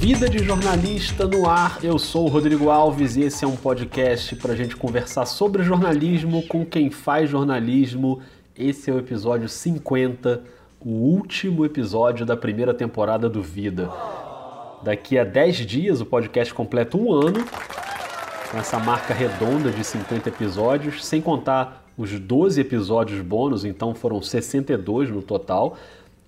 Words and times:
Vida 0.00 0.30
de 0.30 0.38
Jornalista 0.38 1.26
no 1.26 1.46
ar. 1.46 1.78
Eu 1.84 1.98
sou 1.98 2.24
o 2.24 2.28
Rodrigo 2.28 2.70
Alves 2.70 3.16
e 3.16 3.20
esse 3.20 3.44
é 3.44 3.46
um 3.46 3.54
podcast 3.54 4.34
para 4.36 4.54
a 4.54 4.56
gente 4.56 4.74
conversar 4.74 5.26
sobre 5.26 5.62
jornalismo 5.62 6.42
com 6.48 6.64
quem 6.64 6.90
faz 6.90 7.28
jornalismo. 7.28 8.22
Esse 8.56 8.90
é 8.90 8.94
o 8.94 8.98
episódio 8.98 9.46
50, 9.46 10.42
o 10.80 10.88
último 10.88 11.66
episódio 11.66 12.24
da 12.24 12.34
primeira 12.34 12.72
temporada 12.72 13.28
do 13.28 13.42
Vida. 13.42 13.90
Daqui 14.82 15.18
a 15.18 15.22
10 15.22 15.56
dias 15.66 16.00
o 16.00 16.06
podcast 16.06 16.54
completa 16.54 16.96
um 16.96 17.12
ano, 17.12 17.44
com 18.50 18.56
essa 18.56 18.78
marca 18.78 19.12
redonda 19.12 19.70
de 19.70 19.84
50 19.84 20.30
episódios, 20.30 21.04
sem 21.04 21.20
contar 21.20 21.86
os 21.94 22.18
12 22.18 22.58
episódios 22.58 23.20
bônus, 23.20 23.66
então 23.66 23.94
foram 23.94 24.22
62 24.22 25.10
no 25.10 25.20
total 25.20 25.76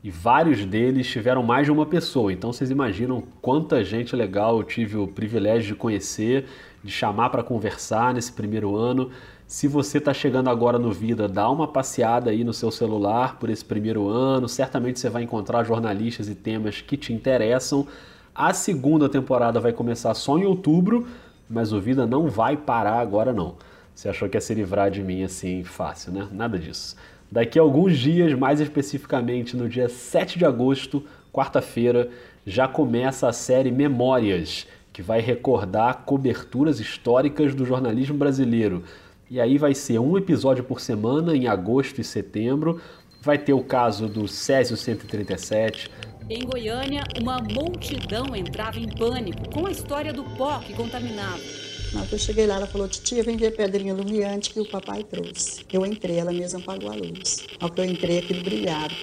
e 0.03 0.11
vários 0.11 0.65
deles 0.65 1.07
tiveram 1.07 1.43
mais 1.43 1.67
de 1.67 1.73
uma 1.73 1.87
pessoa. 1.87 2.33
Então 2.33 2.53
vocês 2.53 2.71
imaginam 2.71 3.23
quanta 3.41 3.85
gente 3.85 4.17
legal 4.17 4.57
eu 4.57 4.65
tive 4.65 4.97
o 4.97 5.07
privilégio 5.07 5.69
de 5.69 5.75
conhecer, 5.75 6.47
de 6.83 6.91
chamar 6.91 7.31
para 7.31 7.43
conversar 7.43 8.13
nesse 8.13 8.33
primeiro 8.33 8.77
ano. 8.77 9.11
Se 9.47 9.69
você 9.69 9.99
está 9.99 10.13
chegando 10.13 10.51
agora 10.51 10.79
no 10.79 10.91
Vida, 10.91 11.29
dá 11.29 11.49
uma 11.49 11.69
passeada 11.69 12.31
aí 12.31 12.43
no 12.43 12.53
seu 12.53 12.71
celular 12.71 13.39
por 13.39 13.49
esse 13.49 13.65
primeiro 13.65 14.09
ano. 14.09 14.49
Certamente 14.49 14.99
você 14.99 15.09
vai 15.09 15.23
encontrar 15.23 15.63
jornalistas 15.63 16.29
e 16.29 16.35
temas 16.35 16.81
que 16.81 16.97
te 16.97 17.13
interessam. 17.13 17.87
A 18.35 18.53
segunda 18.55 19.09
temporada 19.09 19.61
vai 19.61 19.73
começar 19.73 20.15
só 20.15 20.39
em 20.39 20.45
outubro, 20.45 21.07
mas 21.49 21.73
o 21.73 21.81
Vida 21.81 22.07
não 22.07 22.29
vai 22.29 22.57
parar 22.57 22.99
agora 22.99 23.33
não. 23.33 23.57
Você 23.95 24.09
achou 24.09 24.29
que 24.29 24.37
ia 24.37 24.41
se 24.41 24.55
livrar 24.55 24.91
de 24.91 25.03
mim 25.03 25.23
assim 25.23 25.63
fácil, 25.63 26.13
né? 26.13 26.27
Nada 26.33 26.59
disso. 26.59 26.97
Daqui 27.33 27.59
a 27.59 27.63
alguns 27.63 27.97
dias, 27.97 28.35
mais 28.35 28.61
especificamente 28.61 29.57
no 29.57 29.67
dia 29.67 29.89
7 29.89 30.39
de 30.39 30.45
agosto, 30.45 31.03
quarta-feira, 31.33 32.11
já 32.47 32.69
começa 32.69 33.27
a 33.27 33.33
série 33.33 33.71
Memórias, 33.71 34.67
que 34.93 35.01
vai 35.01 35.23
recordar 35.23 36.03
coberturas 36.05 36.79
históricas 36.79 37.55
do 37.55 37.65
jornalismo 37.65 38.19
brasileiro. 38.19 38.85
E 39.31 39.41
aí 39.41 39.57
vai 39.57 39.75
ser 39.75 39.99
um 39.99 40.19
episódio 40.19 40.63
por 40.63 40.79
semana 40.79 41.35
em 41.35 41.49
agosto 41.49 42.03
e 42.03 42.05
setembro. 42.05 42.79
Vai 43.23 43.39
ter 43.39 43.55
o 43.55 43.65
caso 43.65 44.09
do 44.09 44.29
Césio 44.29 44.77
137. 44.77 45.91
Em 46.29 46.45
Goiânia, 46.45 47.03
uma 47.19 47.39
multidão 47.39 48.37
entrava 48.37 48.79
em 48.79 48.95
pânico 48.95 49.49
com 49.49 49.67
a 49.67 49.71
história 49.71 50.13
do 50.13 50.23
pó 50.37 50.59
que 50.59 50.75
contaminava. 50.75 51.72
Na 51.93 52.01
hora 52.01 52.09
que 52.09 52.15
eu 52.15 52.19
cheguei 52.19 52.47
lá, 52.47 52.57
ela 52.57 52.67
falou, 52.67 52.89
titia, 52.89 53.23
vem 53.23 53.37
ver 53.37 53.49
a 53.49 53.53
pedrinha 53.53 53.93
iluminante 53.93 54.51
que 54.51 54.59
o 54.59 54.65
papai 54.65 55.05
trouxe. 55.05 55.63
Eu 55.71 55.85
entrei, 55.85 56.19
ela 56.19 56.33
mesma 56.33 56.59
apagou 56.59 56.91
a 56.91 56.95
luz. 56.95 57.47
Ao 57.61 57.71
que 57.71 57.81
eu 57.81 57.85
entrei, 57.85 58.19
aquilo 58.19 58.43
brilhava. 58.43 58.95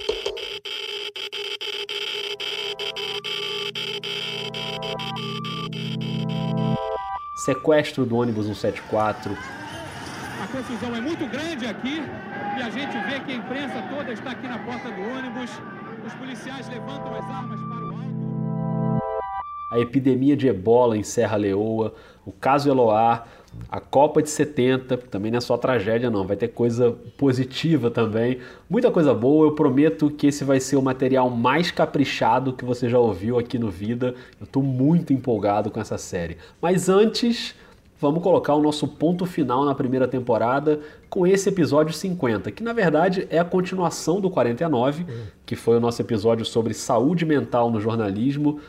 Sequestro 7.46 8.08
do 8.08 8.18
ônibus 8.18 8.48
174. 8.48 9.38
A 10.42 10.48
confusão 10.48 10.96
é 10.96 11.00
muito 11.00 11.28
grande 11.28 11.68
aqui 11.68 12.02
e 12.58 12.62
a 12.62 12.70
gente 12.72 12.98
vê 13.08 13.20
que 13.20 13.32
a 13.32 13.36
imprensa 13.36 13.82
toda 13.96 14.12
está 14.12 14.32
aqui 14.32 14.48
na 14.48 14.58
porta 14.60 14.90
do 14.90 15.02
ônibus. 15.02 15.52
Os 16.06 16.14
policiais 16.14 16.68
levantam 16.70 17.14
as 17.14 17.26
armas 17.26 17.60
para 17.60 17.86
o 17.86 17.90
alto. 17.90 19.00
A 19.72 19.80
epidemia 19.80 20.36
de 20.36 20.48
ebola 20.48 20.98
em 20.98 21.04
Serra 21.04 21.38
Leoa, 21.38 21.94
o 22.30 22.32
caso 22.32 22.70
Eloá, 22.70 23.26
a 23.70 23.80
Copa 23.80 24.22
de 24.22 24.30
70, 24.30 24.98
também 24.98 25.32
não 25.32 25.40
é 25.40 25.42
só 25.42 25.58
tragédia 25.58 26.10
não, 26.10 26.26
vai 26.26 26.38
ter 26.38 26.50
coisa 26.50 26.96
positiva 27.18 27.90
também, 27.90 28.40
muita 28.70 28.92
coisa 28.92 29.14
boa. 29.14 29.48
Eu 29.48 29.54
prometo 29.54 30.10
que 30.10 30.28
esse 30.28 30.44
vai 30.44 30.60
ser 30.60 30.76
o 30.76 30.82
material 30.82 31.30
mais 31.30 31.72
caprichado 31.72 32.54
que 32.54 32.64
você 32.64 32.88
já 32.88 33.00
ouviu 33.00 33.38
aqui 33.38 33.58
no 33.58 33.70
Vida. 33.70 34.14
Eu 34.40 34.46
estou 34.46 34.62
muito 34.64 35.12
empolgado 35.12 35.72
com 35.72 35.80
essa 35.80 35.98
série. 35.98 36.38
Mas 36.62 36.88
antes, 36.88 37.56
vamos 38.00 38.22
colocar 38.22 38.54
o 38.54 38.62
nosso 38.62 38.88
ponto 38.88 39.26
final 39.26 39.66
na 39.66 39.76
primeira 39.76 40.08
temporada 40.08 40.80
com 41.10 41.26
esse 41.26 41.50
episódio 41.50 41.94
50, 41.94 42.52
que 42.52 42.64
na 42.64 42.74
verdade 42.74 43.28
é 43.30 43.40
a 43.40 43.46
continuação 43.46 44.22
do 44.22 44.30
49, 44.30 45.06
que 45.46 45.56
foi 45.56 45.78
o 45.78 45.80
nosso 45.80 46.02
episódio 46.02 46.46
sobre 46.46 46.74
saúde 46.74 47.26
mental 47.26 47.72
no 47.72 47.82
jornalismo. 47.82 48.60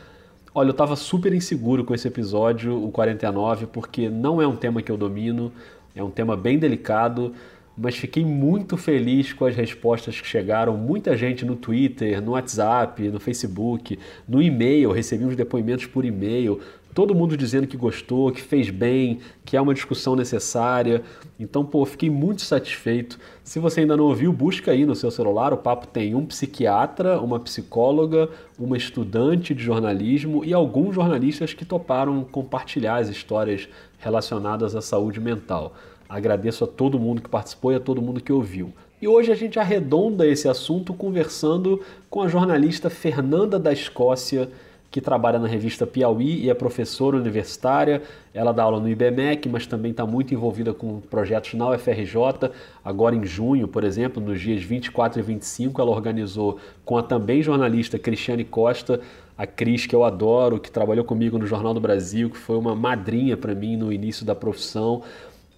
Olha, 0.53 0.67
eu 0.67 0.71
estava 0.71 0.97
super 0.97 1.33
inseguro 1.33 1.85
com 1.85 1.95
esse 1.95 2.05
episódio, 2.09 2.75
o 2.83 2.91
49, 2.91 3.67
porque 3.67 4.09
não 4.09 4.41
é 4.41 4.45
um 4.45 4.55
tema 4.57 4.81
que 4.81 4.91
eu 4.91 4.97
domino, 4.97 5.49
é 5.95 6.03
um 6.03 6.09
tema 6.09 6.35
bem 6.35 6.59
delicado, 6.59 7.33
mas 7.77 7.95
fiquei 7.95 8.25
muito 8.25 8.75
feliz 8.75 9.31
com 9.31 9.45
as 9.45 9.55
respostas 9.55 10.19
que 10.19 10.27
chegaram. 10.27 10.75
Muita 10.75 11.15
gente 11.15 11.45
no 11.45 11.55
Twitter, 11.55 12.21
no 12.21 12.31
WhatsApp, 12.31 13.07
no 13.07 13.17
Facebook, 13.17 13.97
no 14.27 14.41
e-mail, 14.41 14.91
recebi 14.91 15.23
uns 15.23 15.37
depoimentos 15.37 15.85
por 15.85 16.03
e-mail, 16.03 16.59
todo 16.93 17.15
mundo 17.15 17.37
dizendo 17.37 17.67
que 17.67 17.77
gostou, 17.77 18.31
que 18.31 18.41
fez 18.41 18.69
bem, 18.69 19.19
que 19.45 19.55
é 19.55 19.61
uma 19.61 19.73
discussão 19.73 20.15
necessária. 20.15 21.01
Então, 21.39 21.65
pô, 21.65 21.85
fiquei 21.85 22.09
muito 22.09 22.41
satisfeito. 22.41 23.19
Se 23.43 23.59
você 23.59 23.81
ainda 23.81 23.95
não 23.97 24.05
ouviu, 24.05 24.31
busca 24.31 24.71
aí 24.71 24.85
no 24.85 24.95
seu 24.95 25.09
celular. 25.09 25.53
O 25.53 25.57
papo 25.57 25.87
tem 25.87 26.15
um 26.15 26.25
psiquiatra, 26.25 27.19
uma 27.19 27.39
psicóloga, 27.39 28.29
uma 28.59 28.77
estudante 28.77 29.53
de 29.53 29.63
jornalismo 29.63 30.43
e 30.43 30.53
alguns 30.53 30.95
jornalistas 30.95 31.53
que 31.53 31.65
toparam 31.65 32.23
compartilhar 32.23 32.97
as 32.97 33.09
histórias 33.09 33.67
relacionadas 33.97 34.75
à 34.75 34.81
saúde 34.81 35.19
mental. 35.19 35.73
Agradeço 36.09 36.65
a 36.65 36.67
todo 36.67 36.99
mundo 36.99 37.21
que 37.21 37.29
participou 37.29 37.71
e 37.71 37.75
a 37.75 37.79
todo 37.79 38.01
mundo 38.01 38.21
que 38.21 38.33
ouviu. 38.33 38.73
E 39.01 39.07
hoje 39.07 39.31
a 39.31 39.35
gente 39.35 39.57
arredonda 39.57 40.27
esse 40.27 40.47
assunto 40.47 40.93
conversando 40.93 41.81
com 42.09 42.21
a 42.21 42.27
jornalista 42.27 42.89
Fernanda 42.89 43.57
da 43.57 43.73
Escócia 43.73 44.49
que 44.91 44.99
trabalha 44.99 45.39
na 45.39 45.47
revista 45.47 45.87
Piauí 45.87 46.43
e 46.43 46.49
é 46.49 46.53
professora 46.53 47.15
universitária. 47.15 48.01
Ela 48.33 48.51
dá 48.51 48.63
aula 48.63 48.77
no 48.77 48.89
IBMEC, 48.89 49.47
mas 49.47 49.65
também 49.65 49.91
está 49.91 50.05
muito 50.05 50.33
envolvida 50.33 50.73
com 50.73 50.99
projetos 50.99 51.53
na 51.53 51.69
UFRJ. 51.69 52.51
Agora, 52.83 53.15
em 53.15 53.25
junho, 53.25 53.69
por 53.69 53.85
exemplo, 53.85 54.21
nos 54.21 54.41
dias 54.41 54.61
24 54.61 55.21
e 55.21 55.23
25, 55.23 55.81
ela 55.81 55.89
organizou 55.89 56.59
com 56.83 56.97
a 56.97 57.03
também 57.03 57.41
jornalista 57.41 57.97
Cristiane 57.97 58.43
Costa, 58.43 58.99
a 59.37 59.47
Cris, 59.47 59.85
que 59.85 59.95
eu 59.95 60.03
adoro, 60.03 60.59
que 60.59 60.69
trabalhou 60.69 61.05
comigo 61.05 61.39
no 61.39 61.47
Jornal 61.47 61.73
do 61.73 61.79
Brasil, 61.79 62.29
que 62.29 62.37
foi 62.37 62.57
uma 62.57 62.75
madrinha 62.75 63.37
para 63.37 63.55
mim 63.55 63.77
no 63.77 63.93
início 63.93 64.25
da 64.25 64.35
profissão, 64.35 65.01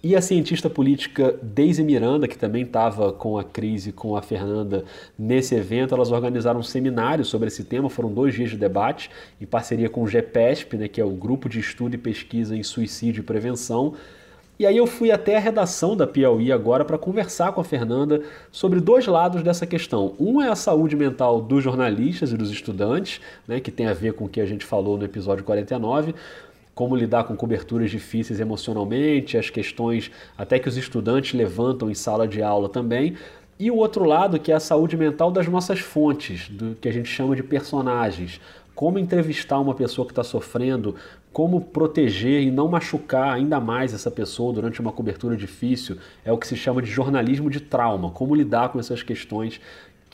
e 0.03 0.17
a 0.17 0.21
cientista 0.21 0.69
política 0.69 1.39
Deise 1.41 1.81
Miranda, 1.81 2.27
que 2.27 2.37
também 2.37 2.63
estava 2.63 3.13
com 3.13 3.37
a 3.37 3.43
Cris 3.43 3.87
e 3.87 3.93
com 3.93 4.17
a 4.17 4.21
Fernanda 4.21 4.83
nesse 5.17 5.55
evento, 5.55 5.95
elas 5.95 6.11
organizaram 6.11 6.59
um 6.59 6.63
seminário 6.63 7.23
sobre 7.23 7.47
esse 7.47 7.63
tema, 7.63 7.89
foram 7.89 8.11
dois 8.11 8.33
dias 8.33 8.49
de 8.49 8.57
debate, 8.57 9.09
em 9.39 9.45
parceria 9.45 9.89
com 9.89 10.03
o 10.03 10.05
GPESP, 10.05 10.75
né, 10.75 10.87
que 10.89 10.99
é 10.99 11.05
o 11.05 11.11
Grupo 11.11 11.47
de 11.47 11.61
Estudo 11.61 11.95
e 11.95 11.97
Pesquisa 11.97 12.53
em 12.53 12.61
Suicídio 12.61 13.21
e 13.21 13.23
Prevenção. 13.23 13.93
E 14.59 14.65
aí 14.65 14.75
eu 14.75 14.85
fui 14.85 15.09
até 15.09 15.37
a 15.37 15.39
redação 15.39 15.95
da 15.95 16.05
Piauí 16.05 16.51
agora 16.51 16.83
para 16.83 16.97
conversar 16.97 17.53
com 17.53 17.61
a 17.61 17.63
Fernanda 17.63 18.21
sobre 18.51 18.81
dois 18.81 19.07
lados 19.07 19.41
dessa 19.41 19.65
questão. 19.65 20.15
Um 20.19 20.41
é 20.41 20.49
a 20.49 20.55
saúde 20.55 20.97
mental 20.97 21.41
dos 21.41 21.63
jornalistas 21.63 22.33
e 22.33 22.37
dos 22.37 22.51
estudantes, 22.51 23.21
né, 23.47 23.61
que 23.61 23.71
tem 23.71 23.87
a 23.87 23.93
ver 23.93 24.13
com 24.13 24.25
o 24.25 24.29
que 24.29 24.41
a 24.41 24.45
gente 24.45 24.65
falou 24.65 24.97
no 24.97 25.05
episódio 25.05 25.45
49, 25.45 26.13
como 26.75 26.95
lidar 26.95 27.25
com 27.25 27.35
coberturas 27.35 27.91
difíceis 27.91 28.39
emocionalmente, 28.39 29.37
as 29.37 29.49
questões 29.49 30.09
até 30.37 30.57
que 30.57 30.67
os 30.67 30.77
estudantes 30.77 31.33
levantam 31.33 31.89
em 31.89 31.93
sala 31.93 32.27
de 32.27 32.41
aula 32.41 32.67
também. 32.67 33.15
E 33.59 33.69
o 33.69 33.75
outro 33.75 34.03
lado, 34.03 34.39
que 34.39 34.51
é 34.51 34.55
a 34.55 34.59
saúde 34.59 34.97
mental 34.97 35.31
das 35.31 35.47
nossas 35.47 35.79
fontes, 35.79 36.49
do 36.49 36.75
que 36.75 36.89
a 36.89 36.91
gente 36.91 37.07
chama 37.07 37.35
de 37.35 37.43
personagens. 37.43 38.41
Como 38.73 38.97
entrevistar 38.97 39.59
uma 39.59 39.75
pessoa 39.75 40.05
que 40.05 40.11
está 40.11 40.23
sofrendo, 40.23 40.95
como 41.31 41.61
proteger 41.61 42.41
e 42.41 42.49
não 42.49 42.67
machucar 42.67 43.33
ainda 43.33 43.59
mais 43.59 43.93
essa 43.93 44.09
pessoa 44.09 44.51
durante 44.51 44.81
uma 44.81 44.91
cobertura 44.91 45.37
difícil, 45.37 45.97
é 46.25 46.31
o 46.31 46.37
que 46.37 46.47
se 46.47 46.55
chama 46.55 46.81
de 46.81 46.89
jornalismo 46.89 47.51
de 47.51 47.59
trauma. 47.59 48.09
Como 48.09 48.33
lidar 48.33 48.69
com 48.69 48.79
essas 48.79 49.03
questões 49.03 49.61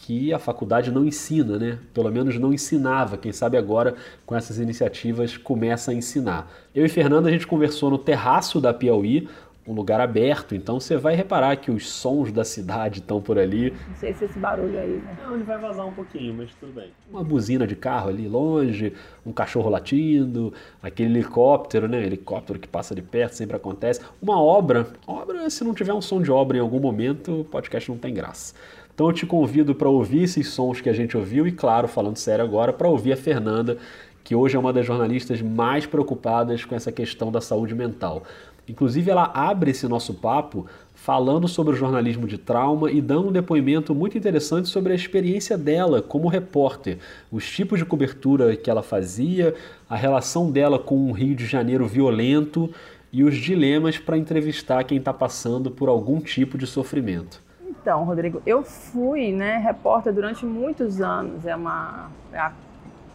que 0.01 0.33
a 0.33 0.39
faculdade 0.39 0.91
não 0.91 1.05
ensina, 1.05 1.57
né? 1.57 1.77
Pelo 1.93 2.11
menos 2.11 2.37
não 2.39 2.53
ensinava. 2.53 3.17
Quem 3.17 3.31
sabe 3.31 3.57
agora, 3.57 3.95
com 4.25 4.35
essas 4.35 4.57
iniciativas, 4.57 5.37
começa 5.37 5.91
a 5.91 5.93
ensinar. 5.93 6.49
Eu 6.73 6.85
e 6.85 6.89
Fernanda, 6.89 7.27
a 7.27 7.31
gente 7.31 7.45
conversou 7.45 7.89
no 7.89 7.97
terraço 7.97 8.61
da 8.61 8.73
Piauí, 8.73 9.27
um 9.67 9.73
lugar 9.73 10.01
aberto, 10.01 10.55
então 10.55 10.79
você 10.79 10.97
vai 10.97 11.13
reparar 11.13 11.55
que 11.57 11.69
os 11.69 11.87
sons 11.87 12.31
da 12.31 12.43
cidade 12.43 13.01
estão 13.01 13.21
por 13.21 13.37
ali. 13.37 13.71
Não 13.87 13.95
sei 13.97 14.13
se 14.15 14.25
esse 14.25 14.39
barulho 14.39 14.79
aí, 14.79 14.93
né? 14.93 15.15
Não, 15.23 15.35
ele 15.35 15.43
vai 15.43 15.59
vazar 15.59 15.85
um 15.85 15.91
pouquinho, 15.91 16.33
mas 16.33 16.49
tudo 16.59 16.73
bem. 16.73 16.89
Uma 17.11 17.23
buzina 17.23 17.67
de 17.67 17.75
carro 17.75 18.09
ali 18.09 18.27
longe, 18.27 18.93
um 19.23 19.31
cachorro 19.31 19.69
latindo, 19.69 20.51
aquele 20.81 21.11
helicóptero, 21.19 21.87
né? 21.87 22.03
Helicóptero 22.03 22.57
que 22.57 22.67
passa 22.67 22.95
de 22.95 23.03
perto, 23.03 23.33
sempre 23.33 23.55
acontece. 23.55 24.01
Uma 24.19 24.41
obra. 24.41 24.87
Obra, 25.05 25.47
se 25.51 25.63
não 25.63 25.75
tiver 25.75 25.93
um 25.93 26.01
som 26.01 26.19
de 26.19 26.31
obra 26.31 26.57
em 26.57 26.61
algum 26.61 26.79
momento, 26.79 27.41
o 27.41 27.45
podcast 27.45 27.91
não 27.91 27.97
tem 27.97 28.11
graça. 28.11 28.55
Então 28.99 29.07
eu 29.07 29.13
te 29.13 29.25
convido 29.25 29.73
para 29.73 29.87
ouvir 29.87 30.23
esses 30.23 30.49
sons 30.49 30.81
que 30.81 30.89
a 30.89 30.93
gente 30.93 31.15
ouviu 31.15 31.47
e, 31.47 31.53
claro, 31.53 31.87
falando 31.87 32.17
sério 32.17 32.43
agora, 32.43 32.73
para 32.73 32.89
ouvir 32.89 33.13
a 33.13 33.15
Fernanda, 33.15 33.77
que 34.25 34.35
hoje 34.35 34.57
é 34.57 34.59
uma 34.59 34.73
das 34.73 34.85
jornalistas 34.85 35.41
mais 35.41 35.85
preocupadas 35.85 36.65
com 36.65 36.75
essa 36.75 36.91
questão 36.91 37.31
da 37.31 37.39
saúde 37.39 37.73
mental. 37.73 38.23
Inclusive, 38.67 39.09
ela 39.09 39.31
abre 39.33 39.71
esse 39.71 39.87
nosso 39.87 40.15
papo 40.15 40.65
falando 40.93 41.47
sobre 41.47 41.73
o 41.73 41.77
jornalismo 41.77 42.27
de 42.27 42.37
trauma 42.37 42.91
e 42.91 42.99
dando 42.99 43.29
um 43.29 43.31
depoimento 43.31 43.95
muito 43.95 44.17
interessante 44.17 44.67
sobre 44.67 44.91
a 44.91 44.95
experiência 44.97 45.57
dela 45.57 46.01
como 46.01 46.27
repórter, 46.27 46.97
os 47.31 47.49
tipos 47.49 47.79
de 47.79 47.85
cobertura 47.85 48.53
que 48.57 48.69
ela 48.69 48.83
fazia, 48.83 49.55
a 49.89 49.95
relação 49.95 50.51
dela 50.51 50.77
com 50.77 50.97
um 50.97 51.13
Rio 51.13 51.35
de 51.37 51.45
Janeiro 51.45 51.87
violento 51.87 52.69
e 53.13 53.23
os 53.23 53.37
dilemas 53.37 53.97
para 53.97 54.17
entrevistar 54.17 54.83
quem 54.83 54.97
está 54.97 55.13
passando 55.13 55.71
por 55.71 55.87
algum 55.87 56.19
tipo 56.19 56.57
de 56.57 56.67
sofrimento. 56.67 57.47
Então, 57.69 58.03
Rodrigo, 58.03 58.41
eu 58.45 58.63
fui 58.63 59.31
né, 59.31 59.57
repórter 59.57 60.11
durante 60.11 60.43
muitos 60.43 60.99
anos, 61.01 61.45
é 61.45 61.55
uma 61.55 62.09
é 62.33 62.39
a 62.39 62.51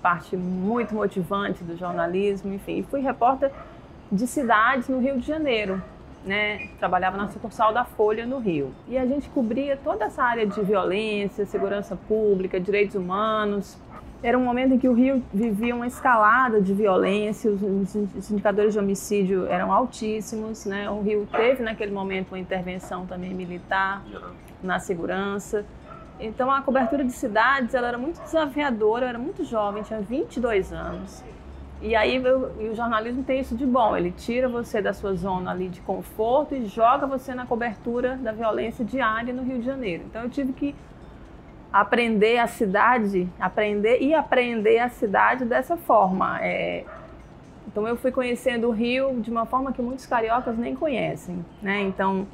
parte 0.00 0.36
muito 0.36 0.94
motivante 0.94 1.64
do 1.64 1.76
jornalismo, 1.76 2.52
enfim, 2.54 2.84
fui 2.88 3.00
repórter 3.00 3.50
de 4.12 4.26
cidades 4.26 4.88
no 4.88 5.00
Rio 5.00 5.18
de 5.18 5.26
Janeiro, 5.26 5.82
né? 6.24 6.68
Trabalhava 6.78 7.16
na 7.16 7.28
sucursal 7.28 7.72
da 7.72 7.84
Folha 7.84 8.26
no 8.26 8.38
Rio. 8.38 8.72
E 8.86 8.96
a 8.96 9.04
gente 9.06 9.28
cobria 9.30 9.76
toda 9.76 10.04
essa 10.04 10.22
área 10.22 10.46
de 10.46 10.60
violência, 10.62 11.44
segurança 11.46 11.96
pública, 11.96 12.60
direitos 12.60 12.94
humanos. 12.94 13.76
Era 14.24 14.38
um 14.38 14.42
momento 14.42 14.72
em 14.72 14.78
que 14.78 14.88
o 14.88 14.94
Rio 14.94 15.22
vivia 15.34 15.76
uma 15.76 15.86
escalada 15.86 16.58
de 16.58 16.72
violência, 16.72 17.50
os, 17.50 17.94
os 17.94 18.30
indicadores 18.30 18.72
de 18.72 18.78
homicídio 18.78 19.46
eram 19.48 19.70
altíssimos, 19.70 20.64
né? 20.64 20.88
O 20.88 21.02
Rio 21.02 21.28
teve 21.30 21.62
naquele 21.62 21.92
momento 21.92 22.28
uma 22.32 22.38
intervenção 22.38 23.04
também 23.04 23.34
militar 23.34 24.02
na 24.62 24.78
segurança. 24.78 25.66
Então 26.18 26.50
a 26.50 26.62
cobertura 26.62 27.04
de 27.04 27.12
cidades 27.12 27.74
ela 27.74 27.88
era 27.88 27.98
muito 27.98 28.18
desafiadora, 28.22 29.04
eu 29.04 29.08
era 29.10 29.18
muito 29.18 29.44
jovem, 29.44 29.82
tinha 29.82 30.00
22 30.00 30.72
anos. 30.72 31.22
E 31.82 31.94
aí 31.94 32.16
e 32.16 32.68
o 32.70 32.74
jornalismo 32.74 33.22
tem 33.24 33.40
isso 33.40 33.54
de 33.54 33.66
bom, 33.66 33.94
ele 33.94 34.10
tira 34.10 34.48
você 34.48 34.80
da 34.80 34.94
sua 34.94 35.12
zona 35.12 35.50
ali 35.50 35.68
de 35.68 35.82
conforto 35.82 36.54
e 36.54 36.64
joga 36.64 37.06
você 37.06 37.34
na 37.34 37.44
cobertura 37.44 38.16
da 38.16 38.32
violência 38.32 38.82
diária 38.86 39.34
no 39.34 39.42
Rio 39.42 39.58
de 39.58 39.66
Janeiro. 39.66 40.04
Então 40.08 40.22
eu 40.22 40.30
tive 40.30 40.54
que 40.54 40.74
aprender 41.74 42.38
a 42.38 42.46
cidade, 42.46 43.28
aprender 43.40 44.00
e 44.00 44.14
aprender 44.14 44.78
a 44.78 44.88
cidade 44.88 45.44
dessa 45.44 45.76
forma. 45.76 46.38
É, 46.40 46.84
então 47.66 47.88
eu 47.88 47.96
fui 47.96 48.12
conhecendo 48.12 48.68
o 48.68 48.70
Rio 48.70 49.20
de 49.20 49.28
uma 49.28 49.44
forma 49.44 49.72
que 49.72 49.82
muitos 49.82 50.06
cariocas 50.06 50.56
nem 50.56 50.76
conhecem, 50.76 51.44
né? 51.60 51.82
Então 51.82 52.28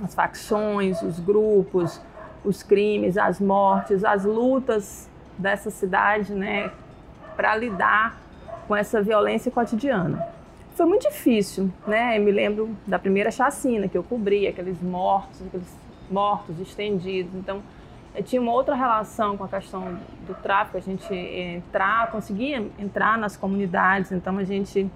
as 0.00 0.14
facções, 0.14 1.02
os 1.02 1.18
grupos, 1.18 2.00
os 2.44 2.62
crimes, 2.62 3.18
as 3.18 3.40
mortes, 3.40 4.04
as 4.04 4.24
lutas 4.24 5.10
dessa 5.36 5.68
cidade, 5.68 6.32
né, 6.32 6.70
para 7.34 7.56
lidar 7.56 8.16
com 8.68 8.76
essa 8.76 9.02
violência 9.02 9.50
cotidiana. 9.50 10.24
Foi 10.76 10.86
muito 10.86 11.08
difícil, 11.08 11.68
né? 11.84 12.16
Eu 12.16 12.22
me 12.22 12.30
lembro 12.30 12.70
da 12.86 12.98
primeira 12.98 13.32
chacina 13.32 13.88
que 13.88 13.98
eu 13.98 14.04
cobri, 14.04 14.46
aqueles 14.46 14.80
mortos, 14.80 15.42
aqueles 15.48 15.76
mortos 16.08 16.60
estendidos. 16.60 17.34
Então, 17.34 17.60
tinha 18.20 18.42
uma 18.42 18.52
outra 18.52 18.74
relação 18.74 19.36
com 19.36 19.44
a 19.44 19.48
questão 19.48 19.96
do 20.26 20.34
tráfico. 20.34 20.76
A 20.76 20.80
gente 20.80 21.14
entrar, 21.14 22.10
conseguia 22.10 22.66
entrar 22.78 23.16
nas 23.16 23.36
comunidades. 23.36 24.12
Então, 24.12 24.36
a 24.38 24.44
gente 24.44 24.90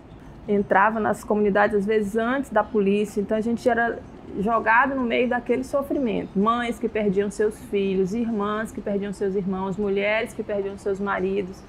entrava 0.47 1.01
nas 1.01 1.25
comunidades 1.25 1.77
às 1.77 1.87
vezes 1.87 2.17
antes 2.17 2.51
da 2.51 2.63
polícia. 2.63 3.21
Então, 3.21 3.37
a 3.37 3.41
gente 3.41 3.67
era 3.69 3.99
jogado 4.39 4.95
no 4.95 5.03
meio 5.03 5.29
daquele 5.29 5.65
sofrimento. 5.65 6.39
Mães 6.39 6.79
que 6.79 6.89
perdiam 6.89 7.31
seus 7.31 7.59
filhos, 7.67 8.13
irmãs 8.13 8.71
que 8.73 8.81
perdiam 8.81 9.13
seus 9.13 9.35
irmãos, 9.35 9.77
mulheres 9.77 10.33
que 10.35 10.43
perdiam 10.43 10.77
seus 10.77 11.01
maridos. 11.01 11.63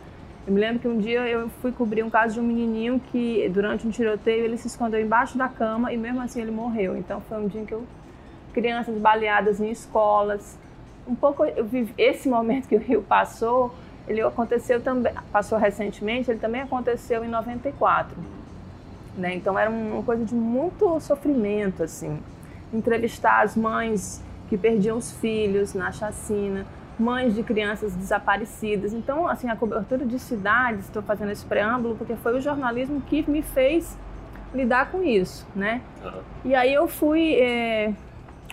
Eu 0.46 0.54
me 0.54 0.62
lembro 0.62 0.80
que 0.80 0.88
um 0.88 0.98
dia 0.98 1.28
eu 1.28 1.50
fui 1.62 1.72
cobrir 1.72 2.04
um 2.04 2.10
caso 2.10 2.36
de 2.36 2.40
um 2.40 2.44
menininho 2.44 3.02
que, 3.12 3.50
durante 3.50 3.86
um 3.86 3.92
tiroteio, 3.92 4.46
ele 4.46 4.58
se 4.58 4.68
escondeu 4.68 5.02
embaixo 5.02 5.38
da 5.38 5.50
cama 5.50 5.92
e 5.92 5.98
mesmo 5.98 6.22
assim 6.22 6.42
ele 6.42 6.52
morreu. 6.52 6.96
Então 6.98 7.20
foi 7.22 7.38
um 7.38 7.48
dia 7.48 7.66
que 7.66 7.74
eu. 7.74 7.84
Crianças 8.54 8.98
baleadas 8.98 9.60
em 9.60 9.70
escolas. 9.70 10.58
Um 11.08 11.16
pouco. 11.16 11.44
Vivi, 11.64 11.94
esse 11.98 12.28
momento 12.28 12.68
que 12.68 12.76
o 12.76 12.80
Rio 12.80 13.02
passou, 13.02 13.74
ele 14.08 14.22
aconteceu 14.22 14.82
também. 14.82 15.14
Passou 15.32 15.58
recentemente, 15.58 16.30
ele 16.30 16.40
também 16.40 16.62
aconteceu 16.62 17.24
em 17.24 17.28
94. 17.28 18.16
Né? 19.18 19.36
Então 19.36 19.58
era 19.58 19.70
uma 19.70 20.04
coisa 20.04 20.24
de 20.24 20.36
muito 20.36 21.00
sofrimento, 21.00 21.84
assim. 21.84 22.20
Entrevistar 22.74 23.44
as 23.44 23.56
mães 23.56 24.22
que 24.50 24.58
perdiam 24.58 24.98
os 24.98 25.12
filhos 25.12 25.74
na 25.74 25.92
chacina 25.92 26.66
mães 27.00 27.36
de 27.36 27.44
crianças 27.44 27.94
desaparecidas. 27.94 28.94
Então, 28.94 29.28
assim, 29.28 29.50
a 29.50 29.56
cobertura 29.56 30.06
de 30.06 30.18
cidades, 30.20 30.86
estou 30.86 31.02
fazendo 31.02 31.32
esse 31.32 31.46
preâmbulo 31.46 31.96
porque 31.96 32.16
foi 32.16 32.38
o 32.38 32.42
jornalismo 32.42 33.02
que 33.02 33.30
me 33.30 33.42
fez 33.42 33.98
lidar 34.54 34.92
com 34.92 35.04
isso, 35.04 35.46
né? 35.56 35.82
Uhum. 36.04 36.22
E 36.46 36.56
aí 36.56 36.74
eu 36.74 36.88
fui, 36.88 37.36
é... 37.36 37.94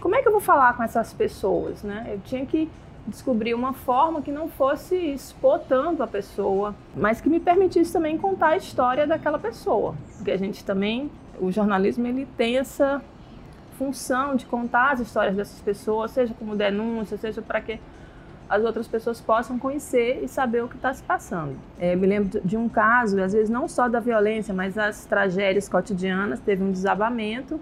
como 0.05 0.17
é 0.17 0.21
que 0.21 0.29
eu 0.29 0.33
vou 0.33 0.41
falar 0.43 0.77
com 0.77 0.83
essas 0.83 1.15
pessoas, 1.15 1.83
né? 1.83 2.05
Eu 2.11 2.21
tinha 2.27 2.45
que 2.45 2.71
descobrir 3.07 3.55
uma 3.55 3.73
forma 3.73 4.21
que 4.21 4.31
não 4.31 4.49
fosse 4.51 4.95
expor 4.95 5.61
tanto 5.61 6.03
a 6.03 6.07
pessoa, 6.07 6.75
mas 6.95 7.23
que 7.23 7.31
me 7.31 7.41
permitisse 7.41 7.91
também 7.91 8.19
contar 8.19 8.49
a 8.49 8.57
história 8.59 9.07
daquela 9.07 9.39
pessoa, 9.39 9.95
porque 10.19 10.31
a 10.31 10.37
gente 10.37 10.63
também, 10.63 11.11
o 11.41 11.51
jornalismo 11.51 12.07
ele 12.07 12.29
tem 12.37 12.59
essa 12.59 13.01
função 13.79 14.37
de 14.37 14.45
contar 14.45 14.93
as 14.93 15.01
histórias 15.01 15.37
dessas 15.37 15.63
pessoas, 15.63 16.11
seja 16.11 16.35
como 16.35 16.55
denúncia, 16.55 17.17
seja 17.17 17.41
para 17.41 17.63
que 17.63 17.81
as 18.47 18.63
outras 18.63 18.87
pessoas 18.87 19.23
possam 19.23 19.59
conhecer 19.59 20.23
e 20.23 20.29
saber 20.29 20.63
o 20.63 20.69
que 20.69 20.77
está 20.77 20.93
se 20.93 21.03
passando. 21.03 21.57
É, 21.81 21.97
me 21.97 22.07
lembro 22.07 22.43
de 22.45 22.59
um 22.59 22.69
caso, 22.69 23.19
às 23.23 23.33
vezes 23.33 23.49
não 23.49 23.67
só 23.67 23.89
da 23.89 24.01
violência, 24.01 24.53
mas 24.53 24.75
das 24.75 25.07
tragédias 25.07 25.67
cotidianas. 25.67 26.41
Teve 26.41 26.63
um 26.63 26.71
desabamento 26.71 27.59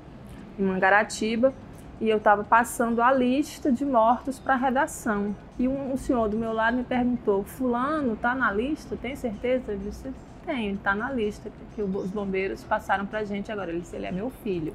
em 0.59 0.65
Mangaratiba 0.65 1.55
e 2.03 2.11
eu 2.11 2.17
estava 2.17 2.43
passando 2.43 3.01
a 3.01 3.13
lista 3.13 3.71
de 3.71 3.85
mortos 3.85 4.37
para 4.37 4.55
a 4.55 4.57
redação. 4.57 5.37
E 5.57 5.69
um, 5.69 5.93
um, 5.93 5.97
senhor 5.97 6.29
do 6.29 6.37
meu 6.37 6.53
lado 6.53 6.77
me 6.77 6.83
perguntou: 6.83 7.45
Fulano 7.45 8.15
está 8.15 8.35
na 8.35 8.51
lista? 8.51 8.99
Tem 9.01 9.15
certeza? 9.15 9.71
Eu 9.71 9.79
disse: 9.79 10.13
Tenho, 10.45 10.75
está 10.75 10.97
na 10.97 11.13
lista 11.13 11.49
que, 11.77 11.81
os 11.81 12.11
bombeiros 12.11 12.65
passaram 12.65 13.07
para 13.07 13.21
a 13.21 13.25
gente 13.25 13.53
agora. 13.53 13.71
Ele 13.71 13.83
disse: 13.83 13.95
Ele 13.95 14.07
é 14.07 14.11
meu 14.11 14.31
filho. 14.43 14.75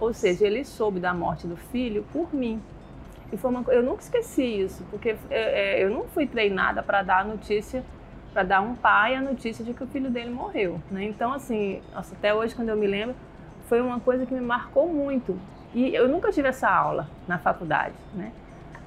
Ou 0.00 0.14
seja, 0.14 0.46
ele 0.46 0.64
soube 0.64 0.98
da 0.98 1.12
morte 1.12 1.46
do 1.46 1.58
filho 1.58 2.06
por 2.10 2.34
mim. 2.34 2.58
E 3.30 3.36
foi 3.36 3.50
uma, 3.50 3.62
eu 3.70 3.82
nunca 3.82 4.00
esqueci 4.00 4.42
isso, 4.42 4.82
porque 4.90 5.10
é, 5.28 5.76
é 5.78 5.84
eu 5.84 5.90
não 5.90 6.04
fui 6.04 6.26
treinada 6.26 6.82
para 6.82 7.02
dar 7.02 7.20
a 7.20 7.24
notícia, 7.24 7.84
para 8.32 8.44
dar 8.44 8.62
um 8.62 8.74
pai 8.74 9.14
a 9.14 9.20
notícia 9.20 9.62
de 9.62 9.74
que 9.74 9.84
o 9.84 9.86
filho 9.86 10.10
dele 10.10 10.30
morreu. 10.30 10.80
Né? 10.90 11.04
Então, 11.04 11.34
assim, 11.34 11.82
nossa, 11.94 12.14
até 12.14 12.34
hoje, 12.34 12.54
quando 12.54 12.70
eu 12.70 12.76
me 12.78 12.86
lembro, 12.86 13.14
foi 13.68 13.82
uma 13.82 14.00
coisa 14.00 14.24
que 14.24 14.32
me 14.32 14.40
marcou 14.40 14.88
muito. 14.88 15.38
E 15.74 15.94
eu 15.94 16.08
nunca 16.08 16.30
tive 16.30 16.48
essa 16.48 16.68
aula 16.68 17.08
na 17.26 17.38
faculdade. 17.38 17.94
Né? 18.14 18.32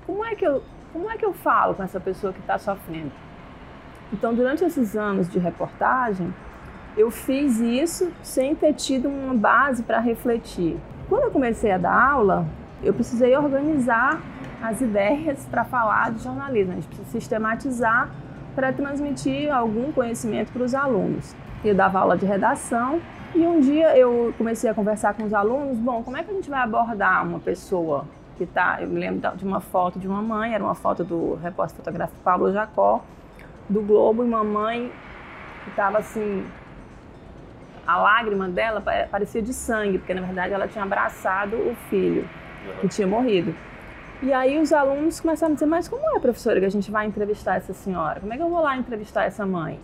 Como, 0.05 0.23
é 0.23 0.35
que 0.35 0.45
eu, 0.45 0.63
como 0.93 1.09
é 1.09 1.17
que 1.17 1.25
eu 1.25 1.33
falo 1.33 1.73
com 1.73 1.83
essa 1.83 1.99
pessoa 1.99 2.31
que 2.31 2.39
está 2.39 2.57
sofrendo? 2.57 3.11
Então, 4.13 4.35
durante 4.35 4.63
esses 4.63 4.95
anos 4.95 5.27
de 5.27 5.39
reportagem, 5.39 6.33
eu 6.95 7.09
fiz 7.09 7.59
isso 7.59 8.11
sem 8.21 8.55
ter 8.55 8.73
tido 8.73 9.09
uma 9.09 9.33
base 9.33 9.83
para 9.83 9.99
refletir. 9.99 10.77
Quando 11.09 11.23
eu 11.23 11.31
comecei 11.31 11.71
a 11.71 11.77
dar 11.77 12.11
aula, 12.11 12.45
eu 12.83 12.93
precisei 12.93 13.35
organizar 13.35 14.21
as 14.61 14.79
ideias 14.79 15.45
para 15.49 15.65
falar 15.65 16.11
de 16.11 16.23
jornalismo. 16.23 16.71
A 16.71 16.75
gente 16.75 16.87
precisa 16.87 17.09
sistematizar 17.11 18.09
para 18.55 18.71
transmitir 18.71 19.53
algum 19.53 19.91
conhecimento 19.91 20.51
para 20.51 20.63
os 20.63 20.73
alunos. 20.73 21.35
Eu 21.63 21.75
dava 21.75 21.99
aula 21.99 22.17
de 22.17 22.25
redação 22.25 23.01
e 23.33 23.45
um 23.45 23.59
dia 23.59 23.97
eu 23.97 24.33
comecei 24.37 24.69
a 24.69 24.73
conversar 24.73 25.13
com 25.13 25.23
os 25.23 25.33
alunos. 25.33 25.77
Bom, 25.77 26.03
como 26.03 26.17
é 26.17 26.23
que 26.23 26.31
a 26.31 26.33
gente 26.33 26.49
vai 26.49 26.59
abordar 26.61 27.25
uma 27.25 27.39
pessoa 27.39 28.05
que 28.37 28.43
está? 28.43 28.81
Eu 28.81 28.87
me 28.87 28.99
lembro 28.99 29.35
de 29.35 29.45
uma 29.45 29.59
foto 29.59 29.97
de 29.99 30.07
uma 30.07 30.21
mãe, 30.21 30.53
era 30.53 30.63
uma 30.63 30.75
foto 30.75 31.03
do 31.03 31.35
repórter 31.35 31.77
fotográfico 31.77 32.19
Pablo 32.23 32.51
Jacó, 32.51 33.03
do 33.69 33.81
Globo, 33.81 34.23
e 34.23 34.27
uma 34.27 34.43
mãe 34.43 34.91
que 35.63 35.69
estava 35.69 35.97
assim. 35.97 36.45
A 37.87 37.97
lágrima 37.97 38.49
dela 38.49 38.83
parecia 39.11 39.41
de 39.41 39.53
sangue, 39.53 39.99
porque 39.99 40.13
na 40.13 40.21
verdade 40.21 40.53
ela 40.53 40.67
tinha 40.67 40.83
abraçado 40.83 41.55
o 41.55 41.75
filho 41.89 42.27
que 42.81 42.87
tinha 42.87 43.07
morrido. 43.07 43.53
E 44.23 44.33
aí 44.33 44.59
os 44.59 44.73
alunos 44.73 45.19
começaram 45.19 45.51
a 45.51 45.55
dizer, 45.55 45.65
mas 45.67 45.87
como 45.87 46.03
é, 46.15 46.19
professora, 46.19 46.59
que 46.59 46.65
a 46.65 46.71
gente 46.71 46.89
vai 46.89 47.05
entrevistar 47.05 47.57
essa 47.57 47.73
senhora? 47.73 48.19
Como 48.19 48.33
é 48.33 48.37
que 48.37 48.41
eu 48.41 48.49
vou 48.49 48.61
lá 48.61 48.75
entrevistar 48.75 49.25
essa 49.25 49.45
mãe? 49.45 49.79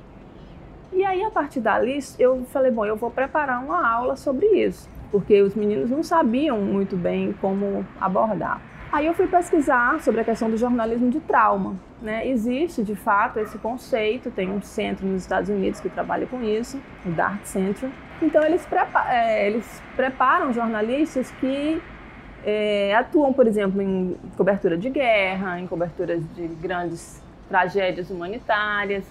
E 0.91 1.05
aí, 1.05 1.23
a 1.23 1.31
partir 1.31 1.61
dali, 1.61 1.99
eu 2.19 2.43
falei, 2.51 2.69
bom, 2.69 2.85
eu 2.85 2.97
vou 2.97 3.09
preparar 3.09 3.63
uma 3.63 3.87
aula 3.87 4.15
sobre 4.15 4.45
isso, 4.47 4.89
porque 5.09 5.41
os 5.41 5.55
meninos 5.55 5.89
não 5.89 6.03
sabiam 6.03 6.59
muito 6.59 6.97
bem 6.97 7.33
como 7.39 7.85
abordar. 7.99 8.61
Aí 8.91 9.05
eu 9.05 9.13
fui 9.13 9.25
pesquisar 9.25 10.01
sobre 10.01 10.19
a 10.19 10.23
questão 10.23 10.49
do 10.49 10.57
jornalismo 10.57 11.09
de 11.09 11.21
trauma. 11.21 11.75
Né? 12.01 12.27
Existe, 12.27 12.83
de 12.83 12.93
fato, 12.93 13.39
esse 13.39 13.57
conceito, 13.57 14.29
tem 14.29 14.51
um 14.51 14.61
centro 14.61 15.07
nos 15.07 15.21
Estados 15.21 15.49
Unidos 15.49 15.79
que 15.79 15.87
trabalha 15.87 16.27
com 16.27 16.43
isso, 16.43 16.77
o 17.05 17.09
Dart 17.09 17.45
Center. 17.45 17.89
Então, 18.21 18.43
eles, 18.43 18.65
prepa 18.65 19.05
é, 19.09 19.47
eles 19.47 19.81
preparam 19.95 20.51
jornalistas 20.51 21.31
que 21.39 21.81
é, 22.43 22.93
atuam, 22.95 23.31
por 23.31 23.47
exemplo, 23.47 23.81
em 23.81 24.17
cobertura 24.35 24.77
de 24.77 24.89
guerra, 24.89 25.57
em 25.57 25.67
coberturas 25.67 26.21
de 26.35 26.47
grandes 26.47 27.23
tragédias 27.47 28.09
humanitárias. 28.09 29.05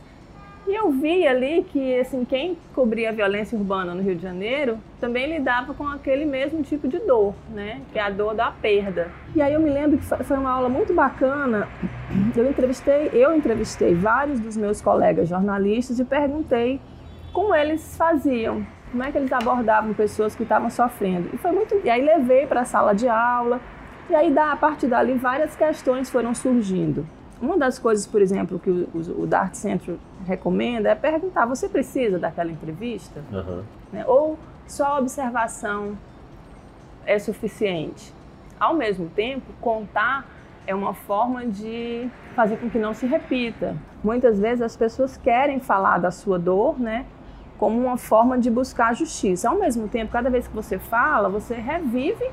E 0.67 0.75
eu 0.75 0.91
vi 0.91 1.27
ali 1.27 1.65
que 1.65 1.99
assim, 1.99 2.25
quem 2.25 2.57
cobria 2.75 3.09
a 3.09 3.13
violência 3.13 3.59
urbana 3.59 3.95
no 3.95 4.03
Rio 4.03 4.15
de 4.15 4.23
Janeiro 4.23 4.79
também 5.01 5.27
lidava 5.27 5.75
com 5.75 5.87
aquele 5.89 6.25
mesmo 6.25 6.63
tipo 6.63 6.87
de 6.87 6.99
dor, 6.99 7.35
né? 7.51 7.81
Que 7.93 7.99
é 7.99 8.03
a 8.03 8.11
dor 8.11 8.35
da 8.35 8.51
perda. 8.51 9.11
E 9.35 9.43
aí 9.43 9.53
eu 9.53 9.61
me 9.61 9.71
lembro 9.71 9.99
que 9.99 10.05
foi 10.05 10.37
uma 10.37 10.51
aula 10.51 10.69
muito 10.69 10.95
bacana. 10.95 11.69
Eu 12.37 12.49
entrevistei, 12.49 13.11
eu 13.13 13.35
entrevistei 13.35 13.95
vários 13.95 14.39
dos 14.39 14.57
meus 14.57 14.81
colegas 14.81 15.29
jornalistas 15.29 15.99
e 15.99 16.05
perguntei 16.05 16.81
como 17.33 17.55
eles 17.55 17.97
faziam, 17.97 18.65
como 18.91 19.03
é 19.03 19.11
que 19.11 19.19
eles 19.19 19.33
abordavam 19.33 19.95
pessoas 19.95 20.35
que 20.35 20.43
estavam 20.43 20.69
sofrendo. 20.71 21.31
E 21.33 21.39
foi 21.39 21.53
muito, 21.53 21.81
e 21.83 21.91
aí 21.91 22.05
levei 22.05 22.47
para 22.47 22.61
a 22.61 22.65
sala 22.65 22.93
de 22.93 23.09
aula. 23.09 23.61
E 24.09 24.15
aí 24.15 24.37
a 24.37 24.57
partir 24.57 24.89
dali 24.89 25.15
várias 25.15 25.55
questões 25.57 26.11
foram 26.11 26.35
surgindo. 26.35 27.07
Uma 27.41 27.57
das 27.57 27.79
coisas, 27.79 28.07
por 28.07 28.21
exemplo, 28.21 28.59
que 28.59 28.71
o, 28.71 28.89
o, 28.95 29.23
o 29.23 29.27
Dart 29.27 29.55
Center 29.55 29.97
recomenda 30.27 30.91
é 30.91 30.95
perguntar: 30.95 31.47
você 31.47 31.69
precisa 31.69 32.19
daquela 32.19 32.51
entrevista? 32.51 33.23
Uhum. 33.33 33.63
Né? 33.93 34.05
Ou 34.07 34.39
só 34.67 34.85
a 34.85 34.99
observação 34.99 35.97
é 37.07 37.19
suficiente? 37.19 38.13
Ao 38.59 38.75
mesmo 38.75 39.09
tempo, 39.09 39.47
contar 39.61 40.27
é 40.67 40.75
uma 40.75 40.93
forma 40.93 41.47
de 41.47 42.09
fazer 42.37 42.59
com 42.59 42.69
que 42.69 42.79
não 42.79 42.93
se 42.93 43.07
repita. 43.07 43.77
Muitas 44.05 44.39
vezes 44.39 44.63
as 44.63 44.77
pessoas 44.77 45.17
querem 45.17 45.59
falar 45.61 45.99
da 45.99 46.11
sua 46.11 46.39
dor, 46.39 46.79
né? 46.79 47.07
Como 47.59 47.79
uma 47.79 47.97
forma 47.97 48.39
de 48.39 48.51
buscar 48.51 48.95
justiça. 48.95 49.49
Ao 49.49 49.59
mesmo 49.59 49.89
tempo, 49.89 50.13
cada 50.13 50.31
vez 50.31 50.47
que 50.47 50.55
você 50.55 50.79
fala, 50.79 51.29
você 51.29 51.55
revive, 51.55 52.31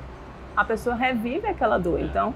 a 0.56 0.64
pessoa 0.64 0.96
revive 0.96 1.48
aquela 1.48 1.78
dor. 1.78 2.00
Então, 2.00 2.34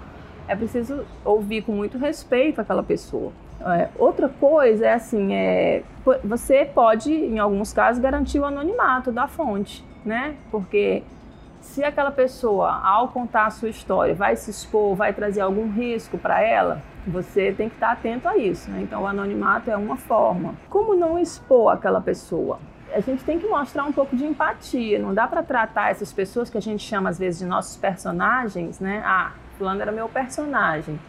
é 0.52 0.56
preciso 0.56 1.06
ouvir 1.24 1.62
com 1.62 1.72
muito 1.72 1.98
respeito 1.98 2.60
aquela 2.60 2.84
pessoa. 2.84 3.32
É, 3.62 3.88
outra 3.98 4.28
coisa 4.28 4.86
é 4.86 4.94
assim, 4.94 5.34
é, 5.34 5.82
você 6.24 6.66
pode, 6.66 7.14
em 7.14 7.40
alguns 7.40 7.72
casos, 7.72 8.02
garantir 8.02 8.40
o 8.40 8.46
anonimato 8.46 9.12
da 9.12 9.28
fonte, 9.28 9.86
né? 10.04 10.36
Porque 10.50 11.04
se 11.62 11.84
aquela 11.84 12.12
pessoa, 12.12 12.70
ao 12.84 13.08
contar 13.10 13.46
a 13.46 13.50
sua 13.50 13.70
história, 13.70 14.14
vai 14.14 14.36
se 14.36 14.52
expor, 14.52 14.94
vai 14.94 15.14
trazer 15.14 15.40
algum 15.40 15.72
risco 15.72 16.18
para 16.18 16.42
ela, 16.42 16.82
você 17.08 17.54
tem 17.54 17.70
que 17.70 17.76
estar 17.76 17.92
atento 17.92 18.28
a 18.28 18.36
isso. 18.36 18.70
Né? 18.70 18.82
Então, 18.82 19.04
o 19.04 19.08
anonimato 19.08 19.72
é 19.72 19.78
uma 19.78 19.96
forma. 19.96 20.56
Como 20.70 20.96
não 20.96 21.18
expor 21.18 21.72
aquela 21.72 22.02
pessoa? 22.02 22.60
A 22.94 23.00
gente 23.00 23.24
tem 23.24 23.40
que 23.40 23.48
mostrar 23.48 23.86
um 23.86 23.94
pouco 23.94 24.18
de 24.18 24.26
empatia. 24.26 25.00
Não 25.00 25.14
dá 25.14 25.28
para 25.28 25.42
tratar 25.42 25.92
essas 25.92 26.12
pessoas 26.12 26.50
que 26.50 26.58
a 26.58 26.62
gente 26.62 26.84
chama 26.84 27.10
às 27.10 27.18
vezes 27.18 27.40
de 27.40 27.46
nossos 27.46 27.78
personagens, 27.78 28.82
né? 28.82 29.02
Ah, 29.06 29.32
fulano 29.62 29.80
era 29.80 29.92
meu 29.92 30.10
personagem. 30.10 31.00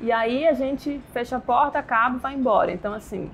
E 0.00 0.10
aí 0.10 0.48
a 0.48 0.54
gente 0.54 0.98
fecha 1.12 1.36
a 1.36 1.40
porta, 1.40 1.78
acaba 1.78 2.16
e 2.16 2.18
vai 2.18 2.34
embora. 2.34 2.72
Então, 2.72 2.94
assim, 2.94 3.30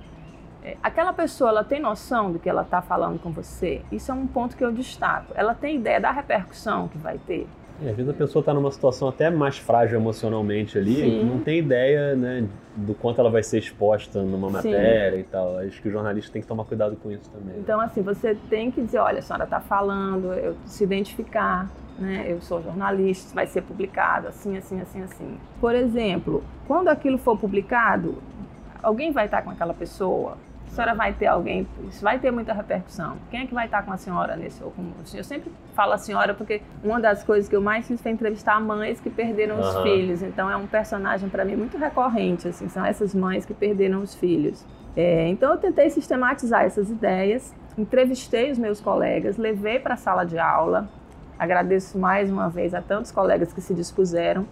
é, 0.64 0.76
aquela 0.82 1.12
pessoa, 1.12 1.50
ela 1.50 1.64
tem 1.64 1.80
noção 1.80 2.32
do 2.32 2.40
que 2.40 2.48
ela 2.48 2.62
está 2.62 2.82
falando 2.82 3.20
com 3.20 3.30
você? 3.30 3.80
Isso 3.92 4.10
é 4.10 4.14
um 4.14 4.26
ponto 4.26 4.56
que 4.56 4.64
eu 4.64 4.72
destaco. 4.72 5.32
Ela 5.36 5.54
tem 5.54 5.76
ideia 5.76 6.00
da 6.00 6.10
repercussão 6.10 6.88
que 6.88 6.98
vai 6.98 7.18
ter? 7.18 7.46
É, 7.80 7.90
às 7.90 7.96
vezes 7.96 8.10
a 8.10 8.14
pessoa 8.14 8.40
está 8.40 8.52
numa 8.52 8.72
situação 8.72 9.06
até 9.06 9.30
mais 9.30 9.56
frágil 9.56 10.00
emocionalmente 10.00 10.76
ali, 10.76 10.96
Sim. 10.96 11.24
não 11.24 11.38
tem 11.38 11.60
ideia 11.60 12.16
né, 12.16 12.44
do 12.74 12.92
quanto 12.92 13.20
ela 13.20 13.30
vai 13.30 13.44
ser 13.44 13.58
exposta 13.58 14.20
numa 14.20 14.50
matéria 14.50 15.12
Sim. 15.12 15.20
e 15.20 15.22
tal. 15.22 15.58
Acho 15.58 15.80
que 15.80 15.88
o 15.88 15.92
jornalista 15.92 16.32
tem 16.32 16.42
que 16.42 16.48
tomar 16.48 16.64
cuidado 16.64 16.96
com 16.96 17.12
isso 17.12 17.30
também. 17.30 17.56
Então, 17.60 17.80
assim, 17.80 18.02
você 18.02 18.34
tem 18.50 18.72
que 18.72 18.82
dizer, 18.82 18.98
olha, 18.98 19.20
a 19.20 19.22
senhora 19.22 19.44
está 19.44 19.60
falando, 19.60 20.34
eu 20.34 20.56
se 20.66 20.82
identificar, 20.82 21.70
né? 21.98 22.24
Eu 22.26 22.40
sou 22.40 22.62
jornalista, 22.62 23.34
vai 23.34 23.46
ser 23.46 23.62
publicado 23.62 24.28
assim, 24.28 24.56
assim, 24.56 24.80
assim, 24.80 25.02
assim. 25.02 25.38
Por 25.60 25.74
exemplo, 25.74 26.42
quando 26.66 26.88
aquilo 26.88 27.18
for 27.18 27.36
publicado, 27.36 28.18
alguém 28.82 29.10
vai 29.12 29.24
estar 29.24 29.42
com 29.42 29.50
aquela 29.50 29.74
pessoa? 29.74 30.36
A 30.66 30.70
senhora 30.70 30.94
vai 30.94 31.12
ter 31.14 31.26
alguém, 31.26 31.66
isso 31.88 32.02
vai 32.04 32.18
ter 32.18 32.30
muita 32.30 32.52
repercussão. 32.52 33.16
Quem 33.30 33.40
é 33.40 33.46
que 33.46 33.54
vai 33.54 33.64
estar 33.64 33.82
com 33.82 33.92
a 33.92 33.96
senhora 33.96 34.36
nesse 34.36 34.62
ou 34.62 34.70
com 34.70 34.84
Eu 35.14 35.24
sempre 35.24 35.50
falo 35.74 35.94
a 35.94 35.98
senhora 35.98 36.34
porque 36.34 36.60
uma 36.84 37.00
das 37.00 37.24
coisas 37.24 37.48
que 37.48 37.56
eu 37.56 37.60
mais 37.60 37.88
fiz 37.88 38.00
foi 38.00 38.12
entrevistar 38.12 38.60
mães 38.60 39.00
que 39.00 39.08
perderam 39.08 39.56
uhum. 39.56 39.62
os 39.62 39.82
filhos. 39.82 40.22
Então 40.22 40.48
é 40.50 40.56
um 40.56 40.66
personagem 40.66 41.28
para 41.28 41.44
mim 41.44 41.56
muito 41.56 41.78
recorrente, 41.78 42.48
assim, 42.48 42.68
são 42.68 42.84
essas 42.84 43.14
mães 43.14 43.46
que 43.46 43.54
perderam 43.54 44.00
os 44.00 44.14
filhos. 44.14 44.64
É, 44.94 45.28
então 45.28 45.52
eu 45.52 45.58
tentei 45.58 45.88
sistematizar 45.90 46.64
essas 46.64 46.90
ideias, 46.90 47.54
entrevistei 47.76 48.50
os 48.50 48.58
meus 48.58 48.80
colegas, 48.80 49.36
levei 49.36 49.78
para 49.78 49.94
a 49.94 49.96
sala 49.96 50.24
de 50.24 50.38
aula, 50.38 50.88
Agradeço 51.38 51.98
mais 51.98 52.30
uma 52.30 52.48
vez 52.48 52.74
a 52.74 52.82
tantos 52.82 53.12
colegas 53.12 53.52
que 53.52 53.60
se 53.60 53.72
dispuseram. 53.72 54.46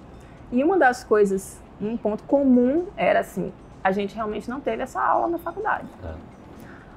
E 0.53 0.63
uma 0.63 0.79
das 0.79 1.03
coisas, 1.03 1.61
um 1.81 1.97
ponto 1.97 2.23
comum 2.25 2.87
era 2.97 3.21
assim: 3.21 3.53
a 3.83 3.91
gente 3.91 4.15
realmente 4.15 4.49
não 4.49 4.61
teve 4.61 4.83
essa 4.83 5.01
aula 5.01 5.29
na 5.29 5.39
faculdade. 5.39 5.89
É. 6.05 6.15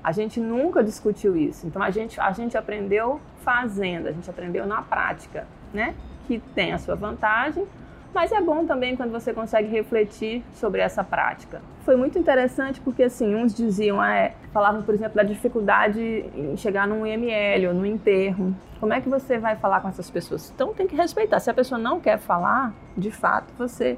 A 0.03 0.11
gente 0.11 0.39
nunca 0.39 0.83
discutiu 0.83 1.35
isso. 1.35 1.67
Então 1.67 1.81
a 1.81 1.89
gente, 1.89 2.19
a 2.21 2.31
gente 2.31 2.57
aprendeu 2.57 3.19
fazendo, 3.41 4.07
a 4.07 4.11
gente 4.11 4.29
aprendeu 4.29 4.65
na 4.65 4.81
prática, 4.81 5.45
né? 5.73 5.95
Que 6.27 6.39
tem 6.53 6.71
a 6.71 6.77
sua 6.77 6.95
vantagem, 6.95 7.67
mas 8.13 8.31
é 8.31 8.41
bom 8.41 8.65
também 8.65 8.95
quando 8.95 9.11
você 9.11 9.33
consegue 9.33 9.69
refletir 9.69 10.43
sobre 10.53 10.81
essa 10.81 11.03
prática. 11.03 11.61
Foi 11.83 11.95
muito 11.95 12.17
interessante 12.17 12.81
porque 12.81 13.03
assim, 13.03 13.35
uns 13.35 13.53
diziam, 13.53 14.01
ah, 14.01 14.13
é, 14.13 14.35
falavam, 14.51 14.81
por 14.81 14.95
exemplo, 14.95 15.15
da 15.15 15.23
dificuldade 15.23 16.01
em 16.35 16.57
chegar 16.57 16.87
num 16.87 17.05
IML 17.05 17.67
ou 17.67 17.73
no 17.73 17.85
enterro. 17.85 18.53
Como 18.79 18.93
é 18.93 19.01
que 19.01 19.09
você 19.09 19.37
vai 19.37 19.55
falar 19.55 19.81
com 19.81 19.89
essas 19.89 20.09
pessoas? 20.09 20.51
Então 20.53 20.73
tem 20.73 20.87
que 20.87 20.95
respeitar. 20.95 21.39
Se 21.39 21.49
a 21.49 21.53
pessoa 21.53 21.77
não 21.77 21.99
quer 21.99 22.17
falar, 22.17 22.73
de 22.97 23.11
fato, 23.11 23.53
você 23.57 23.97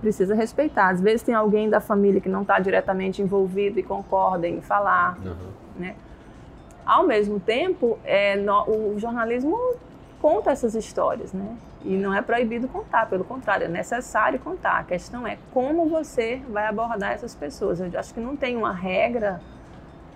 precisa 0.00 0.34
respeitar. 0.34 0.88
Às 0.88 1.00
vezes 1.00 1.22
tem 1.22 1.34
alguém 1.34 1.68
da 1.68 1.80
família 1.80 2.20
que 2.20 2.28
não 2.28 2.42
está 2.42 2.58
diretamente 2.58 3.20
envolvido 3.20 3.78
e 3.78 3.82
concorda 3.82 4.48
em 4.48 4.60
falar, 4.60 5.18
uhum. 5.24 5.34
né? 5.76 5.96
Ao 6.86 7.06
mesmo 7.06 7.38
tempo, 7.38 7.98
é, 8.04 8.36
no, 8.36 8.94
o 8.94 8.98
jornalismo 8.98 9.56
conta 10.20 10.50
essas 10.50 10.74
histórias, 10.74 11.32
né? 11.32 11.56
E 11.84 11.96
não 11.96 12.12
é 12.14 12.20
proibido 12.20 12.68
contar, 12.68 13.08
pelo 13.08 13.24
contrário, 13.24 13.64
é 13.64 13.68
necessário 13.68 14.38
contar. 14.38 14.78
A 14.80 14.84
questão 14.84 15.26
é 15.26 15.38
como 15.52 15.88
você 15.88 16.42
vai 16.50 16.66
abordar 16.66 17.12
essas 17.12 17.34
pessoas. 17.34 17.80
Eu 17.80 17.90
acho 17.98 18.12
que 18.12 18.20
não 18.20 18.36
tem 18.36 18.56
uma 18.56 18.72
regra 18.72 19.40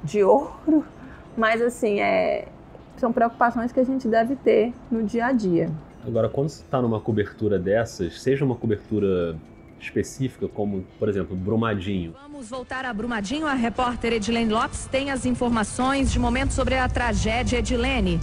de 0.03 0.23
ouro, 0.23 0.85
mas 1.37 1.63
assim, 1.63 2.01
é, 2.01 2.49
são 2.97 3.13
preocupações 3.13 3.73
que 3.73 3.81
a 3.81 3.85
gente 3.85 4.07
deve 4.07 4.37
ter 4.37 4.73
no 4.91 5.03
dia 5.03 5.27
a 5.27 5.33
dia. 5.33 5.71
Agora, 6.07 6.29
quando 6.29 6.51
você 6.51 6.63
está 6.63 6.83
numa 6.83 7.01
cobertura 7.01 7.59
dessas, 7.59 8.21
seja 8.21 8.45
uma 8.45 8.55
cobertura 8.55 9.37
específica, 9.81 10.49
como, 10.49 10.85
por 10.99 11.09
exemplo, 11.09 11.35
Brumadinho. 11.35 12.15
Vamos 12.23 12.49
voltar 12.49 12.85
a 12.85 12.93
Brumadinho. 12.93 13.47
A 13.47 13.55
repórter 13.55 14.13
Edilene 14.13 14.53
Lopes 14.53 14.87
tem 14.87 15.11
as 15.11 15.25
informações 15.25 16.13
de 16.13 16.19
momento 16.19 16.53
sobre 16.53 16.77
a 16.77 16.89
tragédia 16.89 17.59
Edilene. 17.59 18.21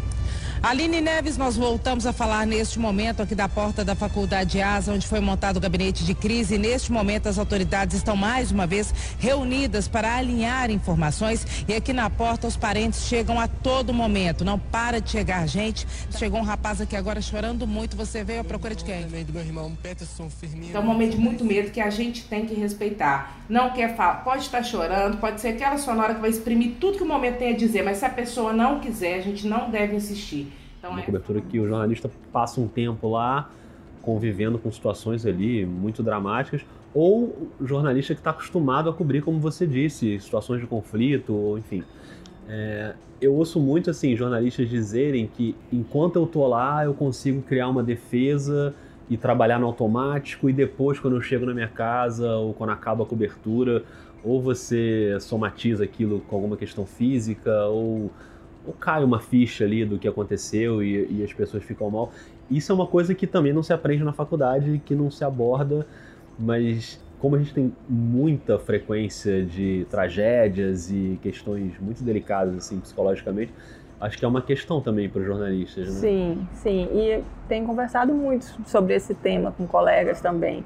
Aline 0.63 1.01
Neves, 1.01 1.37
nós 1.37 1.57
voltamos 1.57 2.05
a 2.05 2.13
falar 2.13 2.45
neste 2.45 2.77
momento 2.77 3.23
aqui 3.23 3.33
da 3.33 3.49
porta 3.49 3.83
da 3.83 3.95
Faculdade 3.95 4.61
Asa, 4.61 4.93
onde 4.93 5.07
foi 5.07 5.19
montado 5.19 5.57
o 5.57 5.59
gabinete 5.59 6.05
de 6.05 6.13
crise. 6.13 6.55
neste 6.55 6.91
momento, 6.91 7.27
as 7.27 7.39
autoridades 7.39 7.97
estão 7.97 8.15
mais 8.15 8.51
uma 8.51 8.67
vez 8.67 8.93
reunidas 9.17 9.87
para 9.87 10.15
alinhar 10.15 10.69
informações. 10.69 11.65
E 11.67 11.73
aqui 11.73 11.91
na 11.91 12.11
porta, 12.11 12.45
os 12.45 12.55
parentes 12.55 13.07
chegam 13.07 13.39
a 13.39 13.47
todo 13.47 13.91
momento. 13.91 14.45
Não 14.45 14.59
para 14.59 15.01
de 15.01 15.09
chegar 15.09 15.47
gente. 15.47 15.87
Chegou 16.15 16.39
um 16.39 16.43
rapaz 16.43 16.79
aqui 16.79 16.95
agora 16.95 17.21
chorando 17.21 17.65
muito. 17.65 17.97
Você 17.97 18.23
veio 18.23 18.41
à 18.41 18.43
procura 18.43 18.75
de 18.75 18.85
quem? 18.85 19.01
Do 19.01 19.33
meu 19.33 19.41
irmão 19.41 19.75
Peterson 19.81 20.29
Firmino. 20.29 20.77
É 20.77 20.79
um 20.79 20.85
momento 20.85 21.13
de 21.13 21.17
muito 21.17 21.43
medo 21.43 21.71
que 21.71 21.81
a 21.81 21.89
gente 21.89 22.25
tem 22.25 22.45
que 22.45 22.53
respeitar. 22.53 23.35
Não 23.49 23.71
quer 23.71 23.95
falar, 23.95 24.23
pode 24.23 24.43
estar 24.43 24.61
chorando, 24.61 25.17
pode 25.17 25.41
ser 25.41 25.49
aquela 25.49 25.79
sonora 25.79 26.13
que 26.13 26.21
vai 26.21 26.29
exprimir 26.29 26.75
tudo 26.79 26.97
que 26.97 27.03
o 27.03 27.07
momento 27.07 27.39
tem 27.39 27.53
a 27.53 27.57
dizer, 27.57 27.83
mas 27.83 27.97
se 27.97 28.05
a 28.05 28.09
pessoa 28.09 28.53
não 28.53 28.79
quiser, 28.79 29.15
a 29.15 29.21
gente 29.21 29.47
não 29.47 29.71
deve 29.71 29.95
insistir. 29.95 30.50
Então, 30.81 30.89
uma 30.89 30.99
é... 30.99 31.03
cobertura 31.03 31.39
que 31.39 31.59
o 31.59 31.67
jornalista 31.67 32.09
passa 32.33 32.59
um 32.59 32.67
tempo 32.67 33.07
lá 33.07 33.49
convivendo 34.01 34.57
com 34.57 34.71
situações 34.71 35.27
ali 35.27 35.63
muito 35.63 36.01
dramáticas, 36.01 36.65
ou 36.91 37.51
jornalista 37.61 38.15
que 38.15 38.19
está 38.19 38.31
acostumado 38.31 38.89
a 38.89 38.93
cobrir, 38.93 39.21
como 39.21 39.39
você 39.39 39.67
disse, 39.67 40.19
situações 40.19 40.59
de 40.59 40.65
conflito, 40.65 41.33
ou 41.33 41.55
enfim. 41.55 41.83
É, 42.49 42.95
eu 43.21 43.35
ouço 43.35 43.59
muito 43.59 43.91
assim 43.91 44.15
jornalistas 44.15 44.67
dizerem 44.67 45.27
que 45.27 45.55
enquanto 45.71 46.15
eu 46.15 46.25
tô 46.25 46.47
lá 46.47 46.83
eu 46.83 46.93
consigo 46.93 47.41
criar 47.43 47.69
uma 47.69 47.83
defesa 47.83 48.73
e 49.07 49.15
trabalhar 49.15 49.59
no 49.59 49.67
automático 49.67 50.49
e 50.49 50.53
depois 50.53 50.99
quando 50.99 51.15
eu 51.15 51.21
chego 51.21 51.45
na 51.45 51.53
minha 51.53 51.67
casa 51.67 52.29
ou 52.37 52.53
quando 52.53 52.71
acaba 52.71 53.03
a 53.03 53.05
cobertura 53.05 53.83
ou 54.23 54.41
você 54.41 55.15
somatiza 55.21 55.83
aquilo 55.83 56.21
com 56.21 56.35
alguma 56.35 56.57
questão 56.57 56.85
física 56.85 57.65
ou 57.67 58.11
ou 58.65 58.73
cai 58.73 59.03
uma 59.03 59.19
ficha 59.19 59.63
ali 59.63 59.85
do 59.85 59.97
que 59.97 60.07
aconteceu 60.07 60.83
e, 60.83 61.19
e, 61.19 61.23
as 61.23 61.33
pessoas 61.33 61.63
ficam 61.63 61.89
mal. 61.89 62.11
Isso 62.49 62.71
é 62.71 62.75
uma 62.75 62.87
coisa 62.87 63.15
que 63.15 63.25
também 63.25 63.53
não 63.53 63.63
se 63.63 63.73
aprende 63.73 64.03
na 64.03 64.13
faculdade, 64.13 64.81
que 64.85 64.93
não 64.93 65.09
se 65.09 65.23
aborda, 65.23 65.85
mas 66.37 66.99
como 67.19 67.35
a 67.35 67.39
gente 67.39 67.53
tem 67.53 67.71
muita 67.87 68.57
frequência 68.57 69.43
de 69.43 69.85
tragédias 69.89 70.91
e 70.91 71.19
questões 71.21 71.79
muito 71.79 72.03
delicadas 72.03 72.55
assim 72.57 72.79
psicologicamente, 72.79 73.53
acho 73.99 74.17
que 74.17 74.25
é 74.25 74.27
uma 74.27 74.41
questão 74.41 74.81
também 74.81 75.07
para 75.07 75.21
os 75.21 75.27
jornalistas. 75.27 75.87
Né? 75.87 75.99
Sim, 75.99 76.47
sim. 76.53 76.89
E 76.91 77.23
tenho 77.47 77.65
conversado 77.65 78.13
muito 78.13 78.45
sobre 78.65 78.95
esse 78.95 79.13
tema 79.13 79.51
com 79.51 79.67
colegas 79.67 80.19
também. 80.19 80.63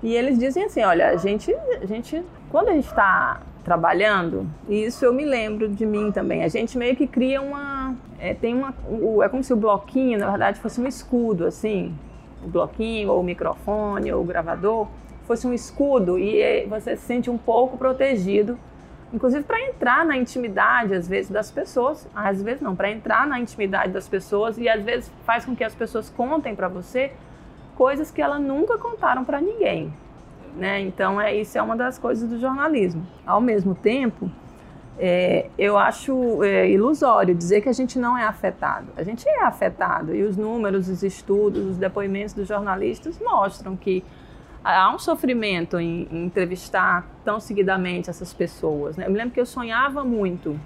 E 0.00 0.14
eles 0.14 0.38
dizem 0.38 0.64
assim, 0.64 0.82
olha, 0.82 1.08
a 1.08 1.16
gente, 1.16 1.52
a 1.52 1.84
gente 1.84 2.24
quando 2.48 2.68
a 2.68 2.72
gente 2.72 2.86
está 2.86 3.42
trabalhando. 3.68 4.48
E 4.66 4.84
isso 4.86 5.04
eu 5.04 5.12
me 5.12 5.26
lembro 5.26 5.68
de 5.68 5.84
mim 5.84 6.10
também. 6.10 6.42
A 6.42 6.48
gente 6.48 6.78
meio 6.78 6.96
que 6.96 7.06
cria 7.06 7.42
uma. 7.42 7.94
É, 8.18 8.32
tem 8.32 8.54
uma 8.54 8.74
é 9.22 9.28
como 9.28 9.44
se 9.44 9.52
o 9.52 9.56
bloquinho, 9.56 10.18
na 10.18 10.30
verdade, 10.30 10.58
fosse 10.58 10.80
um 10.80 10.86
escudo, 10.86 11.44
assim. 11.44 11.94
O 12.42 12.48
bloquinho, 12.48 13.10
ou 13.10 13.20
o 13.20 13.22
microfone, 13.22 14.10
ou 14.10 14.22
o 14.22 14.24
gravador, 14.24 14.88
fosse 15.26 15.46
um 15.46 15.52
escudo 15.52 16.18
e 16.18 16.40
é, 16.40 16.66
você 16.66 16.96
se 16.96 17.02
sente 17.02 17.28
um 17.28 17.36
pouco 17.36 17.76
protegido. 17.76 18.58
Inclusive 19.12 19.44
para 19.44 19.60
entrar 19.60 20.04
na 20.04 20.16
intimidade, 20.16 20.94
às 20.94 21.06
vezes, 21.06 21.30
das 21.30 21.50
pessoas. 21.50 22.08
Às 22.14 22.42
vezes 22.42 22.62
não, 22.62 22.74
para 22.74 22.90
entrar 22.90 23.26
na 23.26 23.38
intimidade 23.38 23.92
das 23.92 24.08
pessoas 24.08 24.56
e 24.56 24.66
às 24.66 24.82
vezes 24.82 25.12
faz 25.26 25.44
com 25.44 25.54
que 25.54 25.64
as 25.64 25.74
pessoas 25.74 26.08
contem 26.08 26.54
para 26.54 26.68
você 26.68 27.12
coisas 27.76 28.10
que 28.10 28.22
elas 28.22 28.40
nunca 28.40 28.78
contaram 28.78 29.24
para 29.24 29.42
ninguém. 29.42 29.92
Né? 30.58 30.80
Então, 30.80 31.20
é, 31.20 31.34
isso 31.34 31.56
é 31.56 31.62
uma 31.62 31.76
das 31.76 31.98
coisas 31.98 32.28
do 32.28 32.38
jornalismo. 32.38 33.06
Ao 33.24 33.40
mesmo 33.40 33.76
tempo, 33.76 34.28
é, 34.98 35.48
eu 35.56 35.78
acho 35.78 36.42
é, 36.42 36.68
ilusório 36.68 37.32
dizer 37.32 37.60
que 37.60 37.68
a 37.68 37.72
gente 37.72 37.98
não 37.98 38.18
é 38.18 38.24
afetado. 38.24 38.88
A 38.96 39.04
gente 39.04 39.26
é 39.28 39.44
afetado 39.44 40.14
e 40.14 40.24
os 40.24 40.36
números, 40.36 40.88
os 40.88 41.04
estudos, 41.04 41.64
os 41.64 41.76
depoimentos 41.76 42.34
dos 42.34 42.48
jornalistas 42.48 43.20
mostram 43.20 43.76
que 43.76 44.04
há 44.64 44.92
um 44.92 44.98
sofrimento 44.98 45.78
em, 45.78 46.08
em 46.10 46.24
entrevistar 46.24 47.06
tão 47.24 47.38
seguidamente 47.38 48.10
essas 48.10 48.34
pessoas. 48.34 48.96
Né? 48.96 49.06
Eu 49.06 49.12
me 49.12 49.16
lembro 49.16 49.32
que 49.32 49.40
eu 49.40 49.46
sonhava 49.46 50.02
muito, 50.02 50.58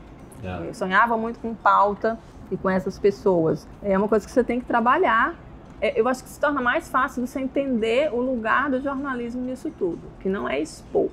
é. 0.43 0.69
eu 0.69 0.75
sonhava 0.75 1.19
muito 1.19 1.39
com 1.39 1.55
pauta 1.55 2.19
e 2.51 2.57
com 2.57 2.71
essas 2.71 2.99
pessoas. 2.99 3.69
É 3.83 3.97
uma 3.99 4.09
coisa 4.09 4.25
que 4.25 4.33
você 4.33 4.43
tem 4.43 4.59
que 4.59 4.67
trabalhar 4.67 5.35
eu 5.83 6.07
acho 6.07 6.23
que 6.23 6.31
se 6.31 6.39
torna 6.39 6.61
mais 6.61 6.89
fácil 6.89 7.27
você 7.27 7.41
entender 7.41 8.13
o 8.15 8.21
lugar 8.21 8.71
do 8.71 8.81
jornalismo 8.81 9.43
nisso 9.43 9.69
tudo, 9.77 10.01
que 10.21 10.29
não 10.29 10.49
é 10.49 10.61
expor, 10.61 11.09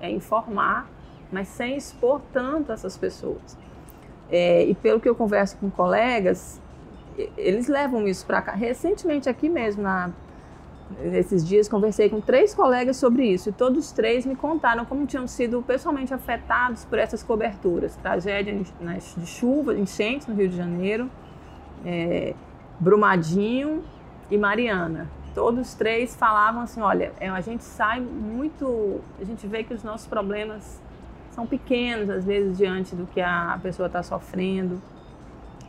é 0.00 0.08
informar, 0.08 0.88
mas 1.32 1.48
sem 1.48 1.76
expor 1.76 2.20
tanto 2.32 2.70
essas 2.70 2.96
pessoas. 2.96 3.58
É, 4.30 4.64
e 4.64 4.74
pelo 4.76 5.00
que 5.00 5.08
eu 5.08 5.14
converso 5.14 5.56
com 5.56 5.68
colegas, 5.68 6.60
eles 7.36 7.66
levam 7.66 8.06
isso 8.06 8.24
para 8.24 8.40
cá. 8.42 8.52
Recentemente, 8.52 9.28
aqui 9.28 9.48
mesmo, 9.48 9.82
na, 9.82 10.10
esses 11.12 11.44
dias, 11.44 11.68
conversei 11.68 12.08
com 12.08 12.20
três 12.20 12.54
colegas 12.54 12.96
sobre 12.96 13.24
isso 13.24 13.48
e 13.48 13.52
todos 13.52 13.90
três 13.90 14.24
me 14.24 14.36
contaram 14.36 14.84
como 14.84 15.04
tinham 15.04 15.26
sido 15.26 15.62
pessoalmente 15.62 16.14
afetados 16.14 16.84
por 16.84 16.98
essas 16.98 17.24
coberturas. 17.24 17.96
Tragédia 17.96 18.54
de 18.54 19.26
chuva, 19.26 19.76
enchentes 19.76 20.28
no 20.28 20.34
Rio 20.34 20.48
de 20.48 20.56
Janeiro, 20.56 21.10
é, 21.84 22.34
Brumadinho 22.78 23.82
e 24.30 24.36
Mariana. 24.36 25.08
Todos 25.34 25.74
três 25.74 26.14
falavam 26.14 26.62
assim: 26.62 26.80
olha, 26.80 27.12
é, 27.20 27.28
a 27.28 27.40
gente 27.40 27.64
sai 27.64 28.00
muito. 28.00 29.00
A 29.20 29.24
gente 29.24 29.46
vê 29.46 29.62
que 29.62 29.74
os 29.74 29.82
nossos 29.82 30.06
problemas 30.06 30.80
são 31.30 31.46
pequenos, 31.46 32.08
às 32.08 32.24
vezes, 32.24 32.56
diante 32.56 32.96
do 32.96 33.06
que 33.06 33.20
a 33.20 33.58
pessoa 33.62 33.86
está 33.86 34.02
sofrendo, 34.02 34.80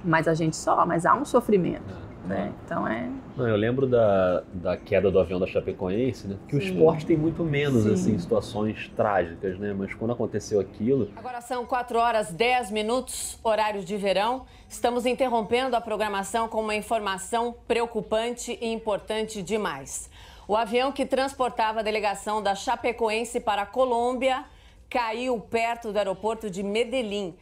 mas 0.03 0.27
a 0.27 0.33
gente 0.33 0.55
só, 0.55 0.85
mas 0.85 1.05
há 1.05 1.13
um 1.13 1.25
sofrimento. 1.25 2.06
Né? 2.27 2.51
Então 2.65 2.87
é. 2.87 3.09
Não, 3.37 3.47
eu 3.47 3.55
lembro 3.55 3.87
da, 3.87 4.43
da 4.53 4.75
queda 4.75 5.09
do 5.09 5.19
avião 5.19 5.39
da 5.39 5.47
Chapecoense, 5.47 6.27
né? 6.27 6.37
Que 6.47 6.59
Sim. 6.59 6.71
o 6.71 6.73
esporte 6.73 7.05
tem 7.05 7.15
muito 7.15 7.43
menos 7.43 7.83
Sim. 7.83 7.93
assim 7.93 8.19
situações 8.19 8.91
trágicas, 8.95 9.57
né? 9.57 9.73
Mas 9.73 9.93
quando 9.93 10.11
aconteceu 10.11 10.59
aquilo. 10.59 11.09
Agora 11.15 11.39
são 11.39 11.65
4 11.65 11.97
horas 11.97 12.31
10 12.31 12.71
minutos, 12.71 13.39
horário 13.43 13.83
de 13.83 13.95
verão. 13.95 14.45
Estamos 14.67 15.05
interrompendo 15.05 15.75
a 15.75 15.81
programação 15.81 16.49
com 16.49 16.61
uma 16.61 16.75
informação 16.75 17.55
preocupante 17.67 18.57
e 18.61 18.73
importante 18.73 19.41
demais. 19.41 20.09
O 20.47 20.55
avião 20.55 20.91
que 20.91 21.05
transportava 21.05 21.79
a 21.79 21.83
delegação 21.83 22.41
da 22.41 22.55
Chapecoense 22.55 23.39
para 23.39 23.63
a 23.63 23.65
Colômbia 23.65 24.45
caiu 24.89 25.39
perto 25.39 25.91
do 25.91 25.97
aeroporto 25.97 26.49
de 26.49 26.63
Medellín. 26.63 27.35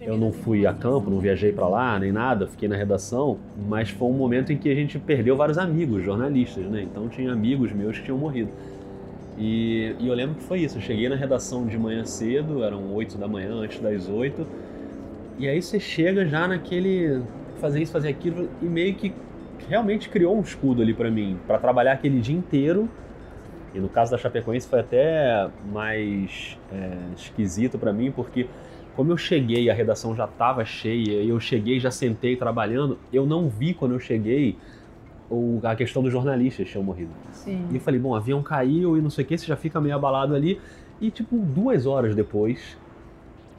Eu 0.00 0.16
não 0.16 0.30
fui 0.30 0.64
a 0.64 0.72
campo, 0.72 1.10
não 1.10 1.18
viajei 1.18 1.52
para 1.52 1.66
lá 1.66 1.98
nem 1.98 2.12
nada, 2.12 2.46
fiquei 2.46 2.68
na 2.68 2.76
redação, 2.76 3.36
mas 3.68 3.90
foi 3.90 4.06
um 4.06 4.12
momento 4.12 4.52
em 4.52 4.56
que 4.56 4.70
a 4.70 4.74
gente 4.76 4.96
perdeu 4.96 5.36
vários 5.36 5.58
amigos, 5.58 6.04
jornalistas, 6.04 6.64
né? 6.66 6.82
Então 6.82 7.08
tinha 7.08 7.32
amigos 7.32 7.72
meus 7.72 7.98
que 7.98 8.04
tinham 8.04 8.16
morrido. 8.16 8.48
E, 9.36 9.96
e 9.98 10.06
eu 10.06 10.14
lembro 10.14 10.36
que 10.36 10.44
foi 10.44 10.60
isso, 10.60 10.78
eu 10.78 10.80
cheguei 10.80 11.08
na 11.08 11.16
redação 11.16 11.66
de 11.66 11.76
manhã 11.76 12.04
cedo, 12.04 12.62
eram 12.62 12.94
8 12.94 13.18
da 13.18 13.26
manhã, 13.26 13.54
antes 13.54 13.80
das 13.80 14.08
8, 14.08 14.46
e 15.40 15.48
aí 15.48 15.60
você 15.60 15.80
chega 15.80 16.24
já 16.26 16.46
naquele 16.46 17.20
fazer 17.60 17.82
isso, 17.82 17.90
fazer 17.90 18.10
aquilo, 18.10 18.48
e 18.62 18.66
meio 18.66 18.94
que 18.94 19.12
realmente 19.68 20.08
criou 20.08 20.36
um 20.36 20.42
escudo 20.42 20.80
ali 20.80 20.94
para 20.94 21.10
mim, 21.10 21.40
para 21.44 21.58
trabalhar 21.58 21.94
aquele 21.94 22.20
dia 22.20 22.36
inteiro. 22.36 22.88
E 23.74 23.80
no 23.80 23.88
caso 23.88 24.12
da 24.12 24.18
Chapecoense 24.18 24.68
foi 24.68 24.78
até 24.78 25.48
mais 25.72 26.56
é, 26.72 26.98
esquisito 27.16 27.80
para 27.80 27.92
mim, 27.92 28.12
porque 28.12 28.46
como 28.96 29.10
eu 29.12 29.16
cheguei, 29.16 29.70
a 29.70 29.74
redação 29.74 30.14
já 30.14 30.24
estava 30.24 30.64
cheia, 30.64 31.22
e 31.22 31.28
eu 31.28 31.40
cheguei, 31.40 31.80
já 31.80 31.90
sentei 31.90 32.36
trabalhando, 32.36 32.98
eu 33.12 33.24
não 33.26 33.48
vi 33.48 33.74
quando 33.74 33.92
eu 33.92 34.00
cheguei 34.00 34.56
a 35.62 35.74
questão 35.74 36.02
dos 36.02 36.12
jornalistas 36.12 36.68
tinham 36.68 36.84
morrido. 36.84 37.10
Sim. 37.32 37.66
E 37.70 37.74
eu 37.74 37.80
falei, 37.80 37.98
bom, 37.98 38.10
o 38.10 38.14
avião 38.14 38.42
caiu 38.42 38.96
e 38.96 39.00
não 39.00 39.10
sei 39.10 39.24
o 39.24 39.26
que, 39.26 39.38
você 39.38 39.46
já 39.46 39.56
fica 39.56 39.80
meio 39.80 39.94
abalado 39.94 40.34
ali. 40.34 40.60
E, 41.00 41.10
tipo, 41.10 41.36
duas 41.36 41.86
horas 41.86 42.14
depois, 42.14 42.76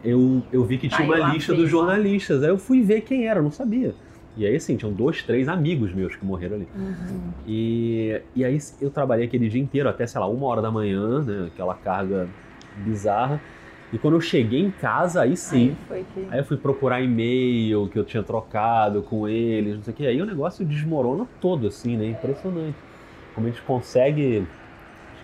eu, 0.03 0.41
eu 0.51 0.63
vi 0.63 0.77
que 0.77 0.87
tinha 0.87 1.05
uma 1.05 1.33
lista 1.33 1.53
dos 1.53 1.69
jornalistas. 1.69 2.43
Aí 2.43 2.49
eu 2.49 2.57
fui 2.57 2.81
ver 2.81 3.01
quem 3.01 3.27
era, 3.27 3.39
eu 3.39 3.43
não 3.43 3.51
sabia. 3.51 3.93
E 4.35 4.45
aí, 4.45 4.55
assim, 4.55 4.75
tinham 4.75 4.91
dois, 4.91 5.21
três 5.23 5.47
amigos 5.47 5.93
meus 5.93 6.15
que 6.15 6.25
morreram 6.25 6.55
ali. 6.55 6.67
Uhum. 6.75 7.31
E, 7.47 8.21
e 8.35 8.45
aí 8.45 8.57
eu 8.81 8.89
trabalhei 8.89 9.25
aquele 9.25 9.49
dia 9.49 9.61
inteiro, 9.61 9.89
até, 9.89 10.07
sei 10.07 10.19
lá, 10.19 10.27
uma 10.27 10.45
hora 10.47 10.61
da 10.61 10.71
manhã, 10.71 11.21
né? 11.21 11.49
Aquela 11.53 11.75
carga 11.75 12.27
bizarra. 12.77 13.41
E 13.93 13.99
quando 13.99 14.15
eu 14.15 14.21
cheguei 14.21 14.59
em 14.59 14.71
casa, 14.71 15.21
aí 15.21 15.37
sim. 15.37 15.77
Aí, 15.87 16.03
que... 16.15 16.27
aí 16.31 16.39
eu 16.39 16.43
fui 16.43 16.57
procurar 16.57 16.99
e-mail 16.99 17.87
que 17.89 17.99
eu 17.99 18.03
tinha 18.03 18.23
trocado 18.23 19.03
com 19.03 19.27
eles, 19.27 19.75
não 19.75 19.83
sei 19.83 19.93
o 19.93 19.97
que. 19.97 20.07
Aí 20.07 20.19
o 20.19 20.25
negócio 20.25 20.65
desmorona 20.65 21.27
todo, 21.39 21.67
assim, 21.67 21.95
né? 21.95 22.07
Impressionante. 22.07 22.75
Como 23.35 23.45
a 23.45 23.49
gente 23.51 23.61
consegue. 23.61 24.47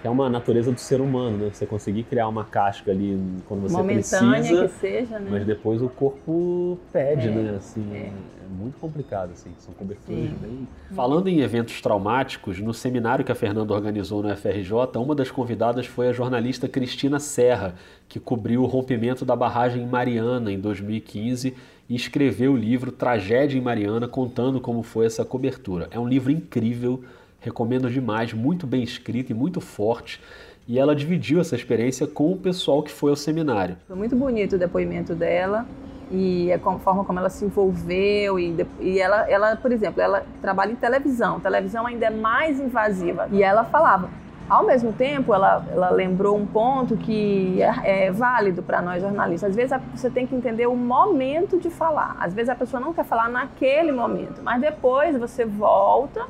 Que 0.01 0.07
é 0.07 0.09
uma 0.09 0.29
natureza 0.29 0.71
do 0.71 0.79
ser 0.79 1.01
humano, 1.01 1.38
né? 1.38 1.49
Você 1.53 1.65
conseguir 1.65 2.03
criar 2.03 2.27
uma 2.27 2.45
casca 2.45 2.91
ali 2.91 3.19
quando 3.47 3.62
você 3.63 3.75
Momentânea 3.75 4.39
precisa. 4.39 4.67
que 4.67 4.73
seja, 4.75 5.19
né? 5.19 5.27
Mas 5.29 5.45
depois 5.45 5.81
o 5.81 5.89
corpo 5.89 6.77
pede, 6.91 7.27
é, 7.27 7.31
né? 7.31 7.55
Assim, 7.57 7.85
é 7.93 8.12
muito 8.49 8.79
complicado, 8.79 9.31
assim, 9.31 9.51
são 9.59 9.73
coberturas 9.73 10.23
Sim. 10.23 10.35
bem... 10.41 10.67
Falando 10.95 11.27
em 11.27 11.39
eventos 11.41 11.79
traumáticos, 11.81 12.59
no 12.59 12.73
seminário 12.73 13.23
que 13.23 13.31
a 13.31 13.35
Fernanda 13.35 13.73
organizou 13.73 14.23
no 14.23 14.35
FRJ, 14.35 14.71
uma 14.95 15.13
das 15.13 15.29
convidadas 15.29 15.85
foi 15.85 16.09
a 16.09 16.13
jornalista 16.13 16.67
Cristina 16.67 17.19
Serra, 17.19 17.75
que 18.07 18.19
cobriu 18.19 18.63
o 18.63 18.65
rompimento 18.65 19.23
da 19.23 19.35
barragem 19.35 19.83
em 19.83 19.88
Mariana 19.88 20.51
em 20.51 20.59
2015 20.59 21.55
e 21.88 21.95
escreveu 21.95 22.53
o 22.53 22.57
livro 22.57 22.91
Tragédia 22.91 23.57
em 23.57 23.62
Mariana, 23.62 24.07
contando 24.07 24.59
como 24.59 24.81
foi 24.81 25.05
essa 25.05 25.23
cobertura. 25.23 25.88
É 25.91 25.99
um 25.99 26.07
livro 26.07 26.31
incrível, 26.31 27.03
recomendo 27.39 27.89
demais, 27.89 28.34
muito 28.34 28.67
bem 28.67 28.84
escrito 28.84 29.32
e 29.32 29.34
muito 29.34 29.62
forte. 29.62 30.21
E 30.67 30.78
ela 30.78 30.95
dividiu 30.95 31.41
essa 31.41 31.56
experiência 31.56 32.06
com 32.06 32.32
o 32.32 32.38
pessoal 32.38 32.84
que 32.84 32.91
foi 32.91 33.10
ao 33.10 33.15
seminário. 33.15 33.75
Foi 33.88 33.95
muito 33.95 34.15
bonito 34.15 34.56
o 34.56 34.60
depoimento 34.60 35.15
dela 35.15 35.65
e 36.12 36.52
a 36.52 36.60
forma 36.60 37.04
como 37.04 37.19
ela 37.19 37.30
se 37.30 37.45
envolveu 37.45 38.39
e, 38.39 38.56
e 38.80 38.99
ela, 38.99 39.30
ela, 39.30 39.56
por 39.56 39.71
exemplo, 39.71 40.02
ela 40.02 40.23
trabalha 40.41 40.71
em 40.71 40.75
televisão. 40.75 41.38
A 41.38 41.39
televisão 41.39 41.88
ainda 41.88 42.08
é 42.08 42.10
mais 42.10 42.60
invasiva. 42.60 43.28
E 43.32 43.41
ela 43.41 43.63
falava. 43.63 44.10
Ao 44.47 44.65
mesmo 44.65 44.91
tempo, 44.91 45.32
ela, 45.32 45.63
ela 45.71 45.91
lembrou 45.91 46.36
um 46.36 46.45
ponto 46.45 46.97
que 46.97 47.62
é, 47.62 48.08
é 48.08 48.12
válido 48.12 48.63
para 48.63 48.82
nós 48.82 49.02
jornalistas. 49.02 49.52
Às 49.52 49.56
vezes 49.56 49.78
você 49.93 50.10
tem 50.10 50.25
que 50.25 50.36
entender 50.36 50.65
o 50.65 50.75
momento 50.75 51.60
de 51.60 51.69
falar. 51.69 52.15
Às 52.19 52.34
vezes 52.34 52.49
a 52.49 52.56
pessoa 52.56 52.80
não 52.80 52.91
quer 52.91 53.06
falar 53.06 53.30
naquele 53.30 53.91
momento, 53.91 54.41
mas 54.43 54.60
depois 54.60 55.15
você 55.17 55.45
volta 55.45 56.25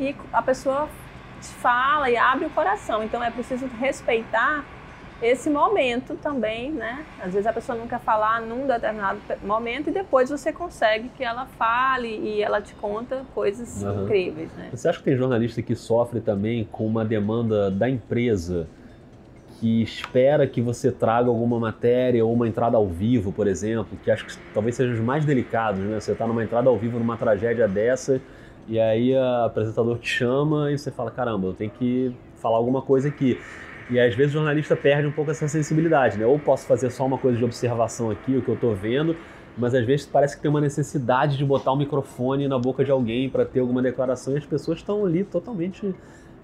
e 0.00 0.16
a 0.32 0.42
pessoa 0.42 0.88
fala 1.40 2.10
e 2.10 2.16
abre 2.16 2.46
o 2.46 2.50
coração. 2.50 3.04
Então 3.04 3.22
é 3.22 3.30
preciso 3.30 3.66
respeitar 3.78 4.64
esse 5.22 5.50
momento 5.50 6.14
também, 6.14 6.72
né? 6.72 7.04
Às 7.22 7.34
vezes 7.34 7.46
a 7.46 7.52
pessoa 7.52 7.76
não 7.76 7.86
quer 7.86 8.00
falar 8.00 8.40
num 8.40 8.66
determinado 8.66 9.20
momento 9.44 9.90
e 9.90 9.92
depois 9.92 10.30
você 10.30 10.50
consegue 10.50 11.10
que 11.10 11.22
ela 11.22 11.44
fale 11.58 12.08
e 12.08 12.42
ela 12.42 12.62
te 12.62 12.74
conta 12.74 13.22
coisas 13.34 13.82
uhum. 13.82 14.04
incríveis, 14.04 14.50
né? 14.56 14.70
Você 14.72 14.88
acha 14.88 14.98
que 14.98 15.04
tem 15.04 15.16
jornalista 15.16 15.60
que 15.60 15.74
sofre 15.74 16.20
também 16.20 16.66
com 16.72 16.86
uma 16.86 17.04
demanda 17.04 17.70
da 17.70 17.88
empresa 17.88 18.66
que 19.60 19.82
espera 19.82 20.46
que 20.46 20.62
você 20.62 20.90
traga 20.90 21.28
alguma 21.28 21.60
matéria 21.60 22.24
ou 22.24 22.32
uma 22.32 22.48
entrada 22.48 22.78
ao 22.78 22.88
vivo, 22.88 23.30
por 23.30 23.46
exemplo, 23.46 23.98
que 24.02 24.10
acho 24.10 24.24
que 24.24 24.34
talvez 24.54 24.74
sejam 24.74 24.94
os 24.94 25.00
mais 25.00 25.26
delicados, 25.26 25.82
né? 25.82 26.00
Você 26.00 26.12
está 26.12 26.26
numa 26.26 26.42
entrada 26.42 26.70
ao 26.70 26.78
vivo 26.78 26.98
numa 26.98 27.18
tragédia 27.18 27.68
dessa 27.68 28.22
e 28.70 28.78
aí 28.78 29.12
o 29.16 29.44
apresentador 29.44 29.98
te 29.98 30.08
chama 30.08 30.70
e 30.70 30.78
você 30.78 30.92
fala, 30.92 31.10
caramba, 31.10 31.48
eu 31.48 31.52
tenho 31.52 31.72
que 31.72 32.14
falar 32.36 32.56
alguma 32.56 32.80
coisa 32.80 33.08
aqui. 33.08 33.36
E 33.90 33.98
às 33.98 34.14
vezes 34.14 34.32
o 34.32 34.38
jornalista 34.38 34.76
perde 34.76 35.08
um 35.08 35.10
pouco 35.10 35.32
essa 35.32 35.48
sensibilidade, 35.48 36.16
né? 36.16 36.24
Ou 36.24 36.38
posso 36.38 36.66
fazer 36.66 36.88
só 36.90 37.04
uma 37.04 37.18
coisa 37.18 37.36
de 37.36 37.44
observação 37.44 38.12
aqui, 38.12 38.36
o 38.36 38.42
que 38.42 38.48
eu 38.48 38.54
estou 38.54 38.72
vendo, 38.72 39.16
mas 39.58 39.74
às 39.74 39.84
vezes 39.84 40.06
parece 40.06 40.36
que 40.36 40.42
tem 40.42 40.48
uma 40.48 40.60
necessidade 40.60 41.36
de 41.36 41.44
botar 41.44 41.72
o 41.72 41.74
um 41.74 41.78
microfone 41.78 42.46
na 42.46 42.60
boca 42.60 42.84
de 42.84 42.92
alguém 42.92 43.28
para 43.28 43.44
ter 43.44 43.58
alguma 43.58 43.82
declaração 43.82 44.34
e 44.34 44.38
as 44.38 44.46
pessoas 44.46 44.78
estão 44.78 45.04
ali 45.04 45.24
totalmente 45.24 45.92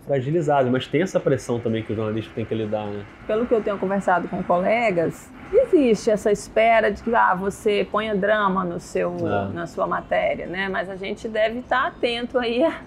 fragilizados, 0.06 0.70
mas 0.70 0.86
tem 0.86 1.02
essa 1.02 1.18
pressão 1.18 1.58
também 1.58 1.82
que 1.82 1.92
o 1.92 1.96
jornalista 1.96 2.30
tem 2.34 2.44
que 2.44 2.54
lidar, 2.54 2.86
né? 2.86 3.04
Pelo 3.26 3.46
que 3.46 3.52
eu 3.52 3.60
tenho 3.60 3.76
conversado 3.76 4.28
com 4.28 4.42
colegas, 4.42 5.30
existe 5.52 6.10
essa 6.10 6.30
espera 6.30 6.90
de 6.90 7.02
que 7.02 7.14
ah, 7.14 7.34
você 7.34 7.86
ponha 7.90 8.14
drama 8.14 8.64
no 8.64 8.78
seu, 8.78 9.16
é. 9.18 9.52
na 9.52 9.66
sua 9.66 9.86
matéria, 9.86 10.46
né? 10.46 10.68
Mas 10.68 10.88
a 10.88 10.96
gente 10.96 11.28
deve 11.28 11.58
estar 11.58 11.86
atento 11.86 12.38
aí 12.38 12.64
a 12.64 12.80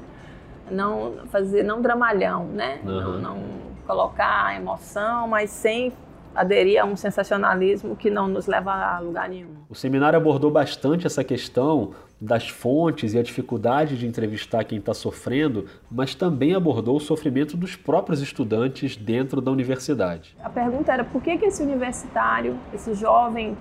não 0.72 1.26
fazer, 1.30 1.64
não 1.64 1.82
dramalhão, 1.82 2.46
né? 2.46 2.80
Uhum. 2.84 2.92
Não, 2.92 3.18
não 3.20 3.60
colocar 3.86 4.56
emoção, 4.56 5.28
mas 5.28 5.50
sem 5.50 5.92
aderir 6.40 6.82
a 6.82 6.86
um 6.86 6.96
sensacionalismo 6.96 7.98
que 7.98 8.10
não 8.10 8.26
nos 8.26 8.48
leva 8.48 8.72
a 8.72 9.00
lugar 9.00 9.28
nenhum. 9.28 9.50
O 9.70 9.76
seminário 9.76 10.16
abordou 10.16 10.50
bastante 10.50 11.06
essa 11.06 11.22
questão 11.22 11.92
das 12.20 12.48
fontes 12.48 13.14
e 13.14 13.20
a 13.20 13.24
dificuldade 13.24 13.98
de 13.98 14.08
entrevistar 14.08 14.64
quem 14.64 14.78
está 14.80 14.94
sofrendo, 14.94 15.66
mas 15.92 16.16
também 16.16 16.56
abordou 16.56 16.96
o 16.96 17.00
sofrimento 17.00 17.58
dos 17.58 17.76
próprios 17.76 18.22
estudantes 18.22 18.96
dentro 18.96 19.42
da 19.42 19.52
universidade. 19.52 20.38
A 20.42 20.50
pergunta 20.50 20.94
era 20.94 21.04
por 21.04 21.22
que, 21.22 21.38
que 21.38 21.46
esse 21.46 21.62
universitário, 21.62 22.58
esse 22.74 22.94
jovem 22.94 23.58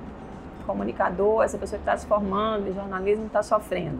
comunicador, 0.64 1.42
essa 1.42 1.58
pessoa 1.58 1.78
que 1.78 1.82
está 1.82 1.96
se 1.96 2.06
formando 2.06 2.68
em 2.68 2.74
jornalismo 2.74 3.26
está 3.26 3.42
sofrendo? 3.42 3.98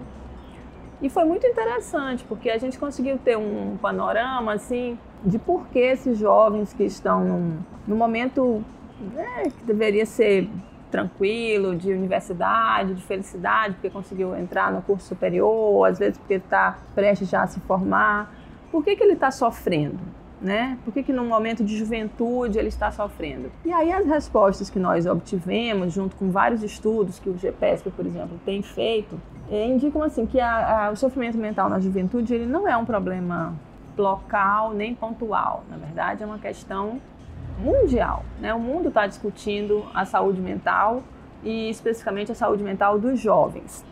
E 1.00 1.08
foi 1.08 1.24
muito 1.24 1.46
interessante, 1.46 2.24
porque 2.24 2.50
a 2.50 2.58
gente 2.58 2.78
conseguiu 2.78 3.18
ter 3.18 3.37
um 3.37 3.76
panorama 3.76 4.52
assim 4.52 4.98
de 5.24 5.38
por 5.38 5.68
que 5.68 5.78
esses 5.78 6.18
jovens 6.18 6.72
que 6.72 6.84
estão 6.84 7.24
num, 7.24 7.58
num 7.87 7.96
momento 7.96 8.64
né, 9.00 9.44
que 9.44 9.64
deveria 9.64 10.04
ser 10.04 10.48
tranquilo, 10.90 11.76
de 11.76 11.92
universidade, 11.92 12.94
de 12.94 13.02
felicidade, 13.02 13.74
porque 13.74 13.90
conseguiu 13.90 14.34
entrar 14.37 14.72
no 14.72 14.82
curso 14.82 15.06
superior, 15.06 15.87
às 15.87 15.98
vezes 15.98 16.18
porque 16.18 16.34
está 16.34 16.78
prestes 16.94 17.28
já 17.28 17.42
a 17.42 17.46
se 17.46 17.61
formar. 17.61 18.32
Por 18.70 18.82
que, 18.82 18.96
que 18.96 19.02
ele 19.02 19.12
está 19.12 19.30
sofrendo? 19.30 19.98
Né? 20.40 20.78
Por 20.84 20.94
que, 20.94 21.02
que 21.02 21.12
num 21.12 21.26
momento 21.26 21.64
de 21.64 21.76
juventude 21.76 22.58
ele 22.58 22.68
está 22.68 22.92
sofrendo? 22.92 23.50
E 23.64 23.72
aí 23.72 23.92
as 23.92 24.06
respostas 24.06 24.70
que 24.70 24.78
nós 24.78 25.04
obtivemos, 25.04 25.92
junto 25.92 26.14
com 26.16 26.30
vários 26.30 26.62
estudos 26.62 27.18
que 27.18 27.28
o 27.28 27.34
GPESP, 27.34 27.90
por 27.90 28.06
exemplo, 28.06 28.38
tem 28.44 28.62
feito, 28.62 29.20
indicam 29.50 30.02
assim 30.02 30.26
que 30.26 30.38
a, 30.40 30.87
a, 30.87 30.90
o 30.90 30.96
sofrimento 30.96 31.38
mental 31.38 31.68
na 31.68 31.80
juventude 31.80 32.34
ele 32.34 32.46
não 32.46 32.68
é 32.68 32.76
um 32.76 32.84
problema 32.84 33.54
local 33.96 34.74
nem 34.74 34.94
pontual. 34.94 35.64
Na 35.68 35.76
verdade, 35.76 36.22
é 36.22 36.26
uma 36.26 36.38
questão 36.38 37.00
mundial. 37.58 38.24
Né? 38.40 38.54
O 38.54 38.61
mundo 38.61 38.88
está 38.88 39.06
discutindo 39.06 39.84
a 39.94 40.04
saúde 40.04 40.40
mental 40.40 41.02
e 41.42 41.68
especificamente 41.70 42.32
a 42.32 42.34
saúde 42.34 42.62
mental 42.62 42.98
dos 42.98 43.18
jovens. 43.18 43.84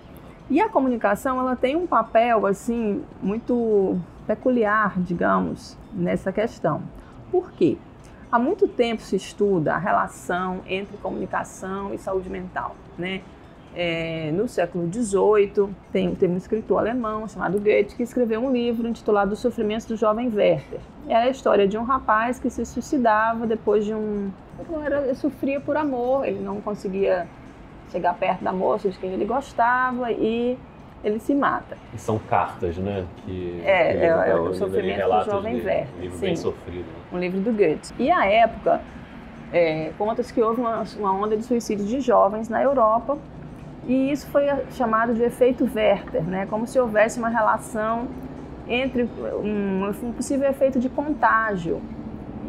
E 0.49 0.61
a 0.61 0.69
comunicação 0.69 1.41
ela 1.41 1.57
tem 1.57 1.75
um 1.75 1.87
papel 1.87 2.47
assim 2.47 3.03
muito 3.21 3.99
peculiar, 4.27 4.95
digamos, 5.01 5.77
nessa 5.93 6.33
questão. 6.33 6.83
Por 7.31 7.51
quê? 7.53 7.77
Há 8.31 8.39
muito 8.39 8.69
tempo 8.69 9.03
se 9.03 9.17
estuda 9.17 9.75
a 9.75 9.79
relação 9.79 10.61
entre 10.67 10.97
comunicação 10.99 11.95
e 11.95 11.99
saúde 11.99 12.29
mental, 12.29 12.77
né? 12.99 13.23
É, 13.77 14.31
no 14.33 14.49
século 14.49 14.91
XVIII, 14.91 15.69
tem, 15.93 16.17
um 16.23 16.37
escritor 16.37 16.79
alemão 16.79 17.29
chamado 17.29 17.61
Goethe 17.61 17.95
que 17.95 18.03
escreveu 18.03 18.41
um 18.41 18.51
livro 18.51 18.89
intitulado 18.89 19.35
O 19.35 19.37
Sofrimento 19.37 19.87
do 19.89 19.97
Jovem 19.97 20.33
Werther. 20.35 20.81
Era 21.07 21.27
a 21.27 21.29
história 21.29 21.69
de 21.69 21.77
um 21.77 21.85
rapaz 21.85 22.39
que 22.39 22.49
se 22.49 22.65
suicidava 22.65 23.47
depois 23.47 23.85
de 23.85 23.93
um. 23.93 24.31
Era, 24.83 25.03
ele 25.03 25.15
sofria 25.15 25.61
por 25.61 25.77
amor, 25.77 26.27
ele 26.27 26.41
não 26.41 26.59
conseguia 26.63 27.29
chegar 27.93 28.15
perto 28.15 28.43
da 28.43 28.53
moça 28.53 28.89
de 28.89 28.99
quem 28.99 29.13
ele 29.13 29.27
gostava 29.27 30.11
e 30.11 30.59
ele 31.05 31.21
se 31.21 31.35
mata. 31.35 31.77
E 31.95 31.99
são 31.99 32.19
cartas, 32.19 32.79
né? 32.79 33.05
Que, 33.19 33.61
é, 33.63 33.93
que 33.93 33.99
é, 33.99 34.31
é, 34.31 34.35
o 34.35 34.55
Sofrimento 34.55 35.05
do 35.05 35.25
Jovem 35.25 35.55
Werther. 35.57 35.87
Um 35.99 36.01
livro 36.01 36.17
Sim, 36.17 36.25
bem 36.25 36.37
sofrido. 36.37 36.87
Né? 36.87 36.95
Um 37.13 37.19
livro 37.19 37.41
do 37.41 37.53
Goethe. 37.53 37.93
E 37.99 38.11
a 38.11 38.25
época, 38.25 38.81
é, 39.53 39.93
conta-se 39.99 40.33
que 40.33 40.41
houve 40.41 40.63
uma, 40.63 40.83
uma 40.99 41.13
onda 41.13 41.37
de 41.37 41.43
suicídio 41.43 41.85
de 41.85 42.01
jovens 42.01 42.49
na 42.49 42.63
Europa 42.63 43.19
e 43.87 44.11
isso 44.11 44.27
foi 44.29 44.45
chamado 44.73 45.15
de 45.15 45.23
efeito 45.23 45.69
Werther, 45.75 46.25
né? 46.25 46.47
como 46.47 46.67
se 46.67 46.79
houvesse 46.79 47.19
uma 47.19 47.29
relação 47.29 48.09
entre 48.69 49.09
um, 49.43 49.89
um 50.03 50.13
possível 50.13 50.49
efeito 50.49 50.79
de 50.81 50.89
contágio 50.89 51.81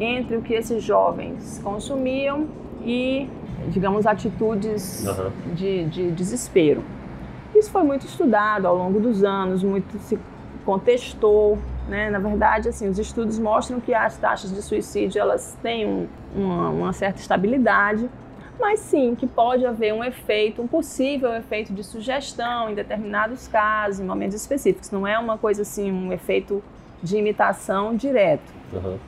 entre 0.00 0.36
o 0.36 0.42
que 0.42 0.52
esses 0.52 0.82
jovens 0.82 1.60
consumiam 1.62 2.46
e, 2.84 3.28
digamos, 3.68 4.06
atitudes 4.06 5.06
uhum. 5.06 5.54
de, 5.54 5.84
de 5.86 6.10
desespero. 6.10 6.82
Isso 7.54 7.70
foi 7.70 7.82
muito 7.82 8.06
estudado 8.06 8.66
ao 8.66 8.76
longo 8.76 9.00
dos 9.00 9.24
anos, 9.24 9.62
muito 9.62 9.98
se 9.98 10.18
contestou, 10.64 11.58
né? 11.88 12.10
Na 12.10 12.18
verdade, 12.18 12.68
assim, 12.68 12.88
os 12.88 12.98
estudos 12.98 13.38
mostram 13.38 13.80
que 13.80 13.94
as 13.94 14.16
taxas 14.18 14.52
de 14.52 14.60
suicídio 14.62 15.20
elas 15.20 15.56
têm 15.62 15.86
um, 15.86 16.06
uma, 16.36 16.70
uma 16.70 16.92
certa 16.92 17.20
estabilidade, 17.20 18.08
mas 18.58 18.80
sim 18.80 19.14
que 19.14 19.26
pode 19.26 19.64
haver 19.64 19.92
um 19.94 20.02
efeito, 20.02 20.60
um 20.60 20.66
possível 20.66 21.32
efeito 21.34 21.72
de 21.72 21.84
sugestão 21.84 22.70
em 22.70 22.74
determinados 22.74 23.46
casos, 23.48 24.00
em 24.00 24.04
momentos 24.04 24.34
específicos. 24.34 24.90
Não 24.90 25.06
é 25.06 25.18
uma 25.18 25.38
coisa 25.38 25.62
assim, 25.62 25.90
um 25.90 26.12
efeito 26.12 26.62
de 27.02 27.16
imitação 27.16 27.94
direto. 27.94 28.52
Uhum. 28.72 28.98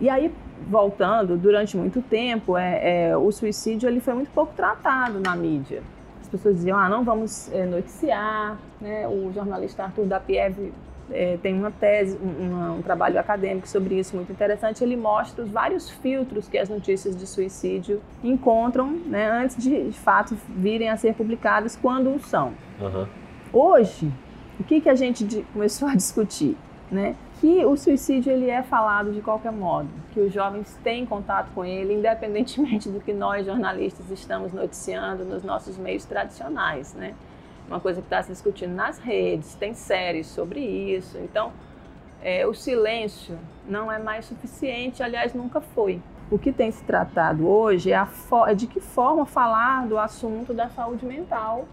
E 0.00 0.08
aí, 0.08 0.32
voltando, 0.68 1.36
durante 1.36 1.76
muito 1.76 2.00
tempo, 2.02 2.56
é, 2.56 3.08
é, 3.08 3.16
o 3.16 3.30
suicídio 3.30 3.88
ele 3.88 4.00
foi 4.00 4.14
muito 4.14 4.30
pouco 4.30 4.52
tratado 4.54 5.20
na 5.20 5.34
mídia. 5.34 5.82
As 6.20 6.28
pessoas 6.28 6.56
diziam, 6.56 6.78
ah, 6.78 6.88
não 6.88 7.04
vamos 7.04 7.52
é, 7.52 7.66
noticiar. 7.66 8.58
Né? 8.80 9.06
O 9.06 9.32
jornalista 9.32 9.84
Arthur 9.84 10.06
Dapiev 10.06 10.72
é, 11.12 11.38
tem 11.42 11.54
uma 11.54 11.70
tese, 11.70 12.18
um, 12.18 12.78
um, 12.78 12.82
trabalho 12.82 13.18
acadêmico 13.18 13.68
sobre 13.68 13.98
isso 13.98 14.16
muito 14.16 14.32
interessante. 14.32 14.82
Ele 14.82 14.96
mostra 14.96 15.44
os 15.44 15.50
vários 15.50 15.90
filtros 15.90 16.48
que 16.48 16.58
as 16.58 16.68
notícias 16.68 17.16
de 17.16 17.26
suicídio 17.26 18.00
encontram 18.22 18.90
né, 19.06 19.30
antes 19.30 19.56
de, 19.56 19.90
de 19.90 19.98
fato, 19.98 20.36
virem 20.48 20.88
a 20.88 20.96
ser 20.96 21.14
publicadas, 21.14 21.76
quando 21.80 22.18
são. 22.20 22.52
Uhum. 22.80 23.06
Hoje, 23.52 24.10
o 24.58 24.64
que, 24.64 24.80
que 24.80 24.88
a 24.88 24.94
gente 24.94 25.44
começou 25.52 25.88
a 25.88 25.94
discutir? 25.94 26.56
Né? 26.90 27.14
Que 27.40 27.64
o 27.64 27.76
suicídio 27.76 28.30
ele 28.32 28.48
é 28.48 28.62
falado 28.62 29.12
de 29.12 29.20
qualquer 29.20 29.52
modo, 29.52 29.88
que 30.12 30.20
os 30.20 30.32
jovens 30.32 30.78
têm 30.84 31.04
contato 31.04 31.50
com 31.54 31.64
ele, 31.64 31.94
independentemente 31.94 32.88
do 32.88 33.00
que 33.00 33.12
nós 33.12 33.46
jornalistas 33.46 34.10
estamos 34.10 34.52
noticiando 34.52 35.24
nos 35.24 35.42
nossos 35.42 35.76
meios 35.76 36.04
tradicionais, 36.04 36.94
né? 36.94 37.14
Uma 37.72 37.80
coisa 37.80 38.00
que 38.00 38.06
está 38.06 38.22
se 38.22 38.30
discutindo 38.30 38.74
nas 38.74 38.98
redes, 38.98 39.54
tem 39.54 39.72
séries 39.72 40.26
sobre 40.26 40.60
isso. 40.60 41.16
Então, 41.18 41.52
é, 42.22 42.46
o 42.46 42.52
silêncio 42.52 43.38
não 43.66 43.90
é 43.90 43.98
mais 43.98 44.26
suficiente, 44.26 45.02
aliás, 45.02 45.32
nunca 45.32 45.60
foi. 45.60 46.00
O 46.30 46.38
que 46.38 46.52
tem 46.52 46.70
se 46.70 46.84
tratado 46.84 47.48
hoje 47.48 47.92
é, 47.92 48.06
é 48.46 48.54
de 48.54 48.66
que 48.66 48.80
forma 48.80 49.24
falar 49.24 49.86
do 49.86 49.98
assunto 49.98 50.52
da 50.52 50.68
saúde 50.68 51.04
mental 51.04 51.66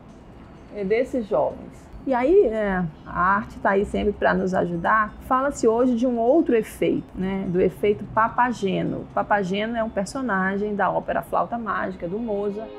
é, 0.74 0.84
desses 0.84 1.28
jovens. 1.28 1.90
E 2.08 2.14
aí, 2.14 2.46
é, 2.46 2.84
a 3.06 3.20
arte 3.20 3.58
está 3.58 3.72
aí 3.72 3.86
sempre 3.86 4.14
para 4.14 4.34
nos 4.34 4.54
ajudar. 4.54 5.14
Fala-se 5.28 5.68
hoje 5.68 5.96
de 5.96 6.08
um 6.08 6.18
outro 6.18 6.56
efeito, 6.56 7.08
né? 7.14 7.46
do 7.50 7.60
efeito 7.60 8.06
Papageno. 8.14 9.06
Papageno 9.14 9.76
é 9.76 9.84
um 9.84 9.90
personagem 9.90 10.76
da 10.76 10.90
ópera 10.90 11.22
Flauta 11.22 11.58
Mágica, 11.58 12.08
do 12.08 12.18
Mozart. 12.18 12.70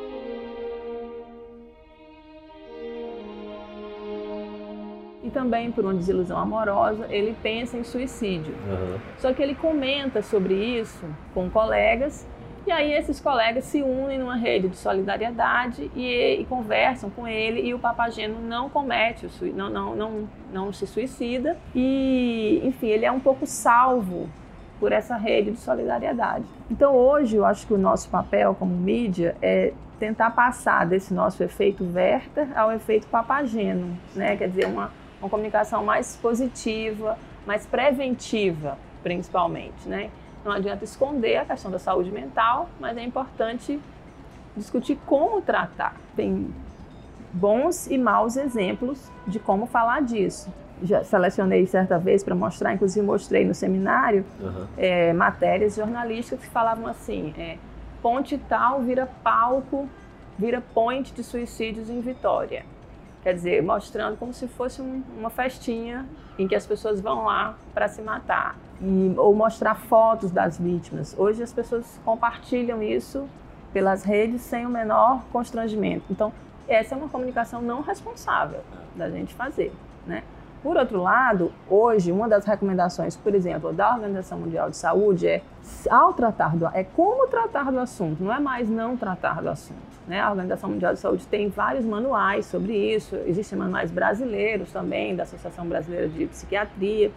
E 5.31 5.33
também 5.33 5.71
por 5.71 5.85
uma 5.85 5.95
desilusão 5.95 6.37
amorosa, 6.37 7.07
ele 7.09 7.35
pensa 7.40 7.77
em 7.77 7.85
suicídio. 7.85 8.53
Uhum. 8.66 8.99
Só 9.19 9.33
que 9.33 9.43
ele 9.43 9.55
comenta 9.55 10.23
sobre 10.23 10.55
isso 10.55 11.07
com 11.33 11.49
colegas 11.49 12.27
e 12.66 12.73
aí 12.73 12.93
esses 12.93 13.19
colegas 13.19 13.64
se 13.64 13.83
unem 13.83 14.19
numa 14.19 14.37
rede 14.37 14.69
de 14.69 14.77
solidariedade 14.77 15.90
e, 15.95 16.40
e 16.40 16.45
conversam 16.45 17.09
com 17.09 17.27
ele 17.27 17.62
e 17.62 17.73
o 17.73 17.79
Papageno 17.79 18.40
não 18.40 18.69
comete, 18.69 19.27
não, 19.55 19.71
não, 19.71 19.97
não, 19.97 20.29
não 20.53 20.73
se 20.73 20.87
suicida 20.87 21.57
e, 21.75 22.61
enfim, 22.64 22.88
ele 22.88 23.07
é 23.07 23.12
um 23.12 23.21
pouco 23.21 23.47
salvo 23.47 24.29
por 24.79 24.93
essa 24.93 25.16
rede 25.16 25.53
de 25.53 25.59
solidariedade. 25.59 26.45
Então 26.71 26.95
hoje 26.95 27.37
eu 27.37 27.45
acho 27.45 27.66
que 27.66 27.73
o 27.73 27.79
nosso 27.79 28.09
papel 28.09 28.55
como 28.55 28.75
mídia 28.75 29.37
é 29.40 29.73
tentar 29.99 30.31
passar 30.31 30.87
desse 30.87 31.12
nosso 31.12 31.43
efeito 31.43 31.85
Werther 31.95 32.49
ao 32.59 32.73
efeito 32.73 33.07
Papageno, 33.07 33.97
né? 34.14 34.35
Quer 34.37 34.49
dizer, 34.49 34.66
uma 34.66 34.90
uma 35.20 35.28
comunicação 35.28 35.85
mais 35.85 36.16
positiva, 36.16 37.18
mais 37.46 37.66
preventiva, 37.66 38.78
principalmente, 39.02 39.88
né? 39.88 40.11
Não 40.44 40.52
adianta 40.52 40.85
esconder 40.85 41.37
a 41.37 41.44
questão 41.44 41.70
da 41.70 41.78
saúde 41.78 42.11
mental, 42.11 42.68
mas 42.80 42.96
é 42.96 43.04
importante 43.04 43.78
discutir 44.56 44.98
como 45.06 45.42
tratar. 45.42 45.94
Tem 46.16 46.52
bons 47.33 47.87
e 47.87 47.98
maus 47.98 48.37
exemplos 48.37 49.11
de 49.26 49.38
como 49.38 49.66
falar 49.66 50.02
disso. 50.02 50.52
Já 50.83 51.04
selecionei 51.04 51.66
certa 51.66 51.98
vez 51.98 52.24
para 52.24 52.35
mostrar, 52.35 52.72
inclusive 52.72 53.04
mostrei 53.04 53.44
no 53.44 53.54
seminário, 53.54 54.24
uhum. 54.40 54.66
é, 54.78 55.12
matérias 55.12 55.76
jornalísticas 55.76 56.40
que 56.40 56.46
falavam 56.46 56.87
assim: 56.87 57.35
é, 57.37 57.59
ponte 58.00 58.38
tal 58.38 58.80
vira 58.80 59.06
palco, 59.22 59.87
vira 60.38 60.62
ponte 60.72 61.12
de 61.12 61.22
suicídios 61.22 61.90
em 61.90 62.00
Vitória. 62.00 62.64
Quer 63.22 63.35
dizer, 63.35 63.62
mostrando 63.62 64.16
como 64.16 64.33
se 64.33 64.48
fosse 64.48 64.80
um, 64.80 65.02
uma 65.18 65.30
festinha 65.30 66.06
em 66.38 66.48
que 66.48 66.54
as 66.54 66.66
pessoas 66.66 67.00
vão 67.00 67.24
lá 67.24 67.56
para 67.74 67.87
se 67.87 68.00
matar. 68.00 68.56
E, 68.80 69.14
ou 69.18 69.35
mostrar 69.35 69.74
fotos 69.74 70.30
das 70.30 70.59
vítimas. 70.59 71.14
Hoje 71.18 71.42
as 71.42 71.52
pessoas 71.52 72.00
compartilham 72.04 72.83
isso 72.83 73.28
pelas 73.72 74.04
redes 74.04 74.40
sem 74.40 74.64
o 74.64 74.70
menor 74.70 75.22
constrangimento. 75.30 76.04
Então, 76.11 76.33
essa 76.66 76.94
é 76.94 76.98
uma 76.98 77.09
comunicação 77.09 77.61
não 77.61 77.83
responsável 77.83 78.61
da 78.96 79.11
gente 79.11 79.35
fazer, 79.35 79.72
né? 80.06 80.22
Por 80.62 80.76
outro 80.76 81.02
lado, 81.02 81.50
hoje, 81.68 82.12
uma 82.12 82.28
das 82.28 82.44
recomendações, 82.44 83.16
por 83.16 83.35
exemplo, 83.35 83.72
da 83.72 83.94
Organização 83.94 84.38
Mundial 84.38 84.68
de 84.68 84.76
Saúde 84.76 85.26
é, 85.26 85.42
ao 85.88 86.12
tratar 86.12 86.54
do, 86.54 86.66
é 86.66 86.85
como 86.85 87.26
tratar 87.28 87.72
do 87.72 87.78
assunto, 87.78 88.22
não 88.22 88.33
é 88.33 88.38
mais 88.38 88.68
não 88.68 88.94
tratar 88.94 89.40
do 89.40 89.48
assunto. 89.48 89.89
Né? 90.11 90.20
A 90.20 90.29
Organização 90.29 90.68
Mundial 90.70 90.92
de 90.92 90.99
Saúde 90.99 91.25
tem 91.29 91.49
vários 91.49 91.85
manuais 91.85 92.44
sobre 92.46 92.77
isso, 92.77 93.14
existem 93.29 93.57
manuais 93.57 93.92
brasileiros 93.92 94.73
também, 94.73 95.14
da 95.14 95.23
Associação 95.23 95.64
Brasileira 95.68 96.09
de 96.09 96.27
Psiquiatria. 96.27 97.12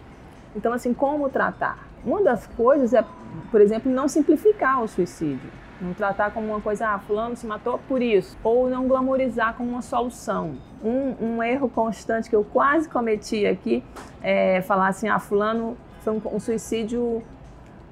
Então, 0.54 0.72
assim, 0.72 0.94
como 0.94 1.28
tratar? 1.28 1.88
Uma 2.06 2.22
das 2.22 2.46
coisas 2.46 2.94
é, 2.94 3.04
por 3.50 3.60
exemplo, 3.60 3.90
não 3.90 4.06
simplificar 4.06 4.80
o 4.80 4.86
suicídio. 4.86 5.50
Não 5.80 5.92
tratar 5.92 6.30
como 6.30 6.46
uma 6.46 6.60
coisa, 6.60 6.86
ah, 6.86 6.98
fulano 7.00 7.34
se 7.34 7.44
matou 7.48 7.80
por 7.88 8.00
isso. 8.00 8.38
Ou 8.44 8.70
não 8.70 8.86
glamorizar 8.86 9.54
como 9.54 9.70
uma 9.70 9.82
solução. 9.82 10.54
Um, 10.80 11.16
um 11.20 11.42
erro 11.42 11.68
constante 11.68 12.30
que 12.30 12.36
eu 12.36 12.44
quase 12.44 12.88
cometi 12.88 13.44
aqui 13.44 13.82
é 14.22 14.62
falar 14.62 14.86
assim, 14.86 15.08
ah, 15.08 15.18
fulano 15.18 15.76
foi 16.02 16.12
um, 16.12 16.22
um 16.32 16.38
suicídio 16.38 17.24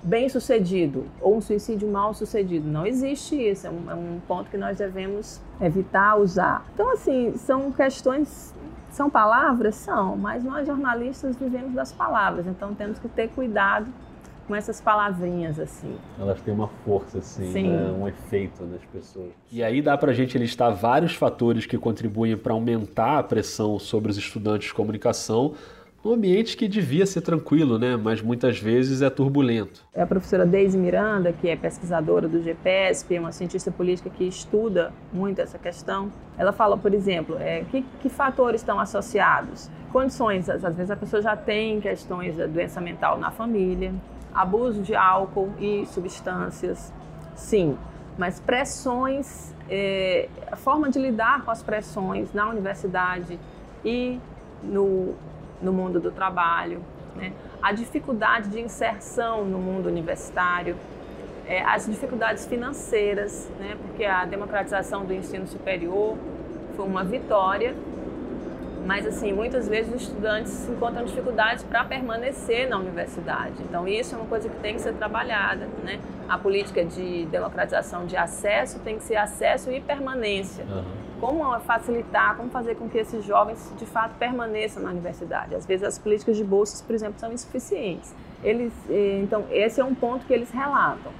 bem 0.02 0.28
sucedido 0.28 1.06
ou 1.20 1.36
um 1.36 1.40
suicídio 1.40 1.88
mal 1.88 2.12
sucedido. 2.12 2.68
Não 2.68 2.86
existe 2.86 3.36
isso, 3.36 3.66
é 3.66 3.70
um, 3.70 3.90
é 3.90 3.94
um, 3.94 4.20
ponto 4.26 4.50
que 4.50 4.56
nós 4.56 4.76
devemos 4.76 5.40
evitar 5.60 6.16
usar. 6.16 6.64
Então, 6.74 6.92
assim, 6.92 7.34
são 7.36 7.70
questões, 7.70 8.54
são 8.90 9.08
palavras? 9.08 9.76
São, 9.76 10.16
mas 10.16 10.42
nós 10.42 10.66
jornalistas 10.66 11.36
vivemos 11.36 11.72
das 11.72 11.92
palavras, 11.92 12.46
então 12.46 12.74
temos 12.74 12.98
que 12.98 13.08
ter 13.08 13.28
cuidado 13.28 13.86
com 14.46 14.56
essas 14.56 14.80
palavrinhas 14.80 15.58
assim. 15.60 15.96
Elas 16.18 16.40
têm 16.40 16.52
uma 16.52 16.68
força 16.84 17.18
assim, 17.18 17.68
né? 17.68 17.92
um 17.92 18.08
efeito 18.08 18.64
nas 18.64 18.82
pessoas. 18.92 19.30
E 19.50 19.62
aí 19.62 19.80
dá 19.80 19.96
para 19.96 20.10
a 20.10 20.14
gente 20.14 20.36
listar 20.36 20.74
vários 20.74 21.14
fatores 21.14 21.64
que 21.64 21.78
contribuem 21.78 22.36
para 22.36 22.52
aumentar 22.52 23.18
a 23.18 23.22
pressão 23.22 23.78
sobre 23.78 24.10
os 24.10 24.18
estudantes 24.18 24.68
de 24.68 24.74
comunicação 24.74 25.54
um 26.04 26.12
ambiente 26.12 26.56
que 26.56 26.66
devia 26.66 27.06
ser 27.06 27.20
tranquilo, 27.20 27.78
né? 27.78 27.96
mas 27.96 28.20
muitas 28.20 28.58
vezes 28.58 29.02
é 29.02 29.10
turbulento. 29.10 29.84
É 29.94 30.02
a 30.02 30.06
professora 30.06 30.44
Deise 30.44 30.76
Miranda, 30.76 31.32
que 31.32 31.48
é 31.48 31.54
pesquisadora 31.54 32.28
do 32.28 32.42
GPSP, 32.42 33.18
uma 33.20 33.30
cientista 33.30 33.70
política 33.70 34.10
que 34.10 34.24
estuda 34.24 34.92
muito 35.12 35.40
essa 35.40 35.58
questão. 35.58 36.10
Ela 36.36 36.52
fala, 36.52 36.76
por 36.76 36.92
exemplo, 36.92 37.36
é, 37.38 37.64
que, 37.70 37.84
que 38.00 38.08
fatores 38.08 38.60
estão 38.60 38.80
associados? 38.80 39.70
Condições, 39.92 40.48
às 40.48 40.62
vezes 40.74 40.90
a 40.90 40.96
pessoa 40.96 41.22
já 41.22 41.36
tem 41.36 41.80
questões 41.80 42.36
da 42.36 42.46
doença 42.46 42.80
mental 42.80 43.18
na 43.18 43.30
família, 43.30 43.94
abuso 44.34 44.82
de 44.82 44.94
álcool 44.94 45.52
e 45.60 45.86
substâncias, 45.86 46.92
sim, 47.36 47.76
mas 48.18 48.40
pressões, 48.40 49.54
é, 49.68 50.28
a 50.50 50.56
forma 50.56 50.90
de 50.90 50.98
lidar 50.98 51.44
com 51.44 51.50
as 51.50 51.62
pressões 51.62 52.32
na 52.32 52.48
universidade 52.48 53.38
e 53.84 54.18
no, 54.62 55.14
no 55.62 55.72
mundo 55.72 56.00
do 56.00 56.10
trabalho, 56.10 56.82
né? 57.16 57.32
a 57.62 57.72
dificuldade 57.72 58.48
de 58.48 58.60
inserção 58.60 59.44
no 59.44 59.58
mundo 59.58 59.86
universitário, 59.86 60.76
é, 61.46 61.62
as 61.62 61.86
dificuldades 61.86 62.46
financeiras, 62.46 63.50
né? 63.58 63.76
porque 63.80 64.04
a 64.04 64.24
democratização 64.24 65.04
do 65.04 65.12
ensino 65.12 65.46
superior 65.46 66.16
foi 66.76 66.86
uma 66.86 67.04
vitória 67.04 67.74
mas, 68.84 69.06
assim, 69.06 69.32
muitas 69.32 69.68
vezes 69.68 69.94
os 69.94 70.02
estudantes 70.02 70.68
encontram 70.68 71.04
dificuldades 71.04 71.62
para 71.62 71.84
permanecer 71.84 72.68
na 72.68 72.78
universidade. 72.78 73.54
Então, 73.60 73.86
isso 73.86 74.14
é 74.14 74.18
uma 74.18 74.26
coisa 74.26 74.48
que 74.48 74.56
tem 74.56 74.74
que 74.74 74.80
ser 74.80 74.94
trabalhada, 74.94 75.68
né? 75.84 76.00
A 76.28 76.36
política 76.36 76.84
de 76.84 77.26
democratização 77.26 78.06
de 78.06 78.16
acesso 78.16 78.80
tem 78.80 78.98
que 78.98 79.04
ser 79.04 79.16
acesso 79.16 79.70
e 79.70 79.80
permanência. 79.80 80.64
Uhum. 80.64 80.84
Como 81.20 81.60
facilitar, 81.60 82.36
como 82.36 82.50
fazer 82.50 82.74
com 82.74 82.88
que 82.88 82.98
esses 82.98 83.24
jovens, 83.24 83.72
de 83.78 83.86
fato, 83.86 84.14
permaneçam 84.18 84.82
na 84.82 84.90
universidade. 84.90 85.54
Às 85.54 85.64
vezes, 85.64 85.84
as 85.84 85.98
políticas 85.98 86.36
de 86.36 86.42
bolsas, 86.42 86.82
por 86.82 86.94
exemplo, 86.94 87.20
são 87.20 87.32
insuficientes. 87.32 88.12
Eles, 88.42 88.72
eh, 88.90 89.20
então, 89.22 89.44
esse 89.50 89.80
é 89.80 89.84
um 89.84 89.94
ponto 89.94 90.26
que 90.26 90.32
eles 90.32 90.50
relatam 90.50 91.12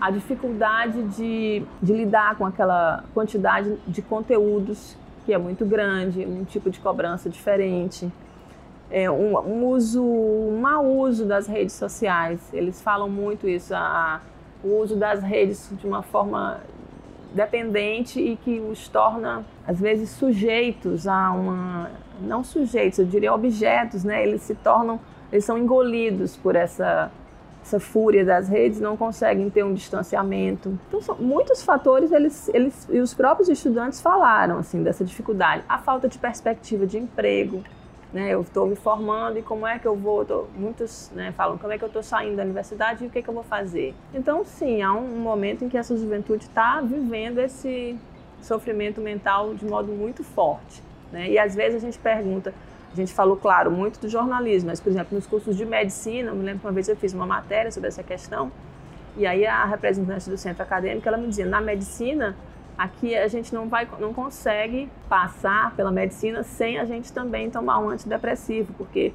a 0.00 0.10
dificuldade 0.10 1.02
de, 1.08 1.62
de, 1.82 1.92
lidar 1.92 2.36
com 2.36 2.46
aquela 2.46 3.04
quantidade 3.12 3.76
de 3.86 4.00
conteúdos 4.00 4.96
que 5.24 5.32
é 5.32 5.38
muito 5.38 5.64
grande, 5.64 6.24
um 6.24 6.44
tipo 6.44 6.70
de 6.70 6.78
cobrança 6.80 7.28
diferente. 7.28 8.10
É, 8.90 9.10
um, 9.10 9.38
um, 9.38 9.66
uso, 9.66 10.02
um 10.02 10.58
mau 10.60 10.84
uso 10.84 11.24
das 11.24 11.46
redes 11.46 11.74
sociais. 11.74 12.40
Eles 12.52 12.82
falam 12.82 13.08
muito 13.08 13.48
isso, 13.48 13.74
a, 13.74 14.20
o 14.64 14.80
uso 14.80 14.96
das 14.96 15.22
redes 15.22 15.70
de 15.78 15.86
uma 15.86 16.02
forma 16.02 16.60
dependente 17.32 18.20
e 18.20 18.36
que 18.36 18.58
os 18.58 18.88
torna, 18.88 19.44
às 19.66 19.78
vezes, 19.80 20.10
sujeitos 20.10 21.06
a 21.06 21.30
uma. 21.32 21.90
Não 22.20 22.44
sujeitos, 22.44 22.98
eu 22.98 23.06
diria 23.06 23.32
objetos, 23.32 24.04
né? 24.04 24.22
Eles 24.22 24.42
se 24.42 24.54
tornam. 24.54 25.00
Eles 25.32 25.44
são 25.44 25.56
engolidos 25.56 26.36
por 26.36 26.56
essa 26.56 27.10
essa 27.62 27.78
fúria 27.78 28.24
das 28.24 28.48
redes, 28.48 28.80
não 28.80 28.96
conseguem 28.96 29.48
ter 29.50 29.64
um 29.64 29.74
distanciamento. 29.74 30.78
Então, 30.88 31.00
são 31.00 31.16
muitos 31.16 31.62
fatores, 31.62 32.10
eles, 32.10 32.48
eles 32.52 32.88
e 32.90 32.98
os 32.98 33.14
próprios 33.14 33.48
estudantes 33.48 34.00
falaram 34.00 34.58
assim 34.58 34.82
dessa 34.82 35.04
dificuldade. 35.04 35.62
A 35.68 35.78
falta 35.78 36.08
de 36.08 36.18
perspectiva 36.18 36.86
de 36.86 36.98
emprego, 36.98 37.62
né? 38.12 38.30
Eu 38.30 38.40
estou 38.40 38.66
me 38.66 38.76
formando 38.76 39.38
e 39.38 39.42
como 39.42 39.66
é 39.66 39.78
que 39.78 39.86
eu 39.86 39.94
vou? 39.94 40.24
Tô, 40.24 40.46
muitos 40.56 41.10
né, 41.14 41.32
falam 41.36 41.56
como 41.58 41.72
é 41.72 41.78
que 41.78 41.84
eu 41.84 41.88
estou 41.88 42.02
saindo 42.02 42.36
da 42.36 42.42
universidade 42.42 43.04
e 43.04 43.06
o 43.06 43.10
que, 43.10 43.18
é 43.18 43.22
que 43.22 43.28
eu 43.28 43.34
vou 43.34 43.44
fazer. 43.44 43.94
Então, 44.12 44.44
sim, 44.44 44.82
há 44.82 44.92
um 44.92 45.18
momento 45.18 45.64
em 45.64 45.68
que 45.68 45.78
essa 45.78 45.96
juventude 45.96 46.44
está 46.44 46.80
vivendo 46.80 47.38
esse 47.38 47.96
sofrimento 48.42 49.00
mental 49.00 49.54
de 49.54 49.64
modo 49.64 49.92
muito 49.92 50.24
forte. 50.24 50.82
Né? 51.12 51.30
E 51.30 51.38
às 51.38 51.54
vezes 51.54 51.76
a 51.76 51.86
gente 51.86 51.98
pergunta, 51.98 52.54
a 52.92 52.96
gente 52.96 53.14
falou, 53.14 53.36
claro, 53.36 53.70
muito 53.70 54.00
do 54.00 54.08
jornalismo, 54.08 54.70
mas, 54.70 54.80
por 54.80 54.90
exemplo, 54.90 55.14
nos 55.14 55.26
cursos 55.26 55.56
de 55.56 55.64
medicina, 55.64 56.30
eu 56.30 56.34
me 56.34 56.44
lembro 56.44 56.60
que 56.60 56.66
uma 56.66 56.72
vez 56.72 56.88
eu 56.88 56.96
fiz 56.96 57.12
uma 57.12 57.26
matéria 57.26 57.70
sobre 57.70 57.88
essa 57.88 58.02
questão, 58.02 58.50
e 59.16 59.26
aí 59.26 59.46
a 59.46 59.64
representante 59.64 60.28
do 60.28 60.36
centro 60.36 60.62
acadêmico, 60.62 61.06
ela 61.06 61.16
me 61.16 61.28
dizia, 61.28 61.46
na 61.46 61.60
medicina, 61.60 62.36
aqui 62.76 63.16
a 63.16 63.28
gente 63.28 63.54
não, 63.54 63.68
vai, 63.68 63.86
não 63.98 64.12
consegue 64.12 64.90
passar 65.08 65.74
pela 65.76 65.90
medicina 65.90 66.42
sem 66.42 66.78
a 66.78 66.84
gente 66.84 67.12
também 67.12 67.50
tomar 67.50 67.78
um 67.78 67.90
antidepressivo, 67.90 68.72
porque 68.74 69.12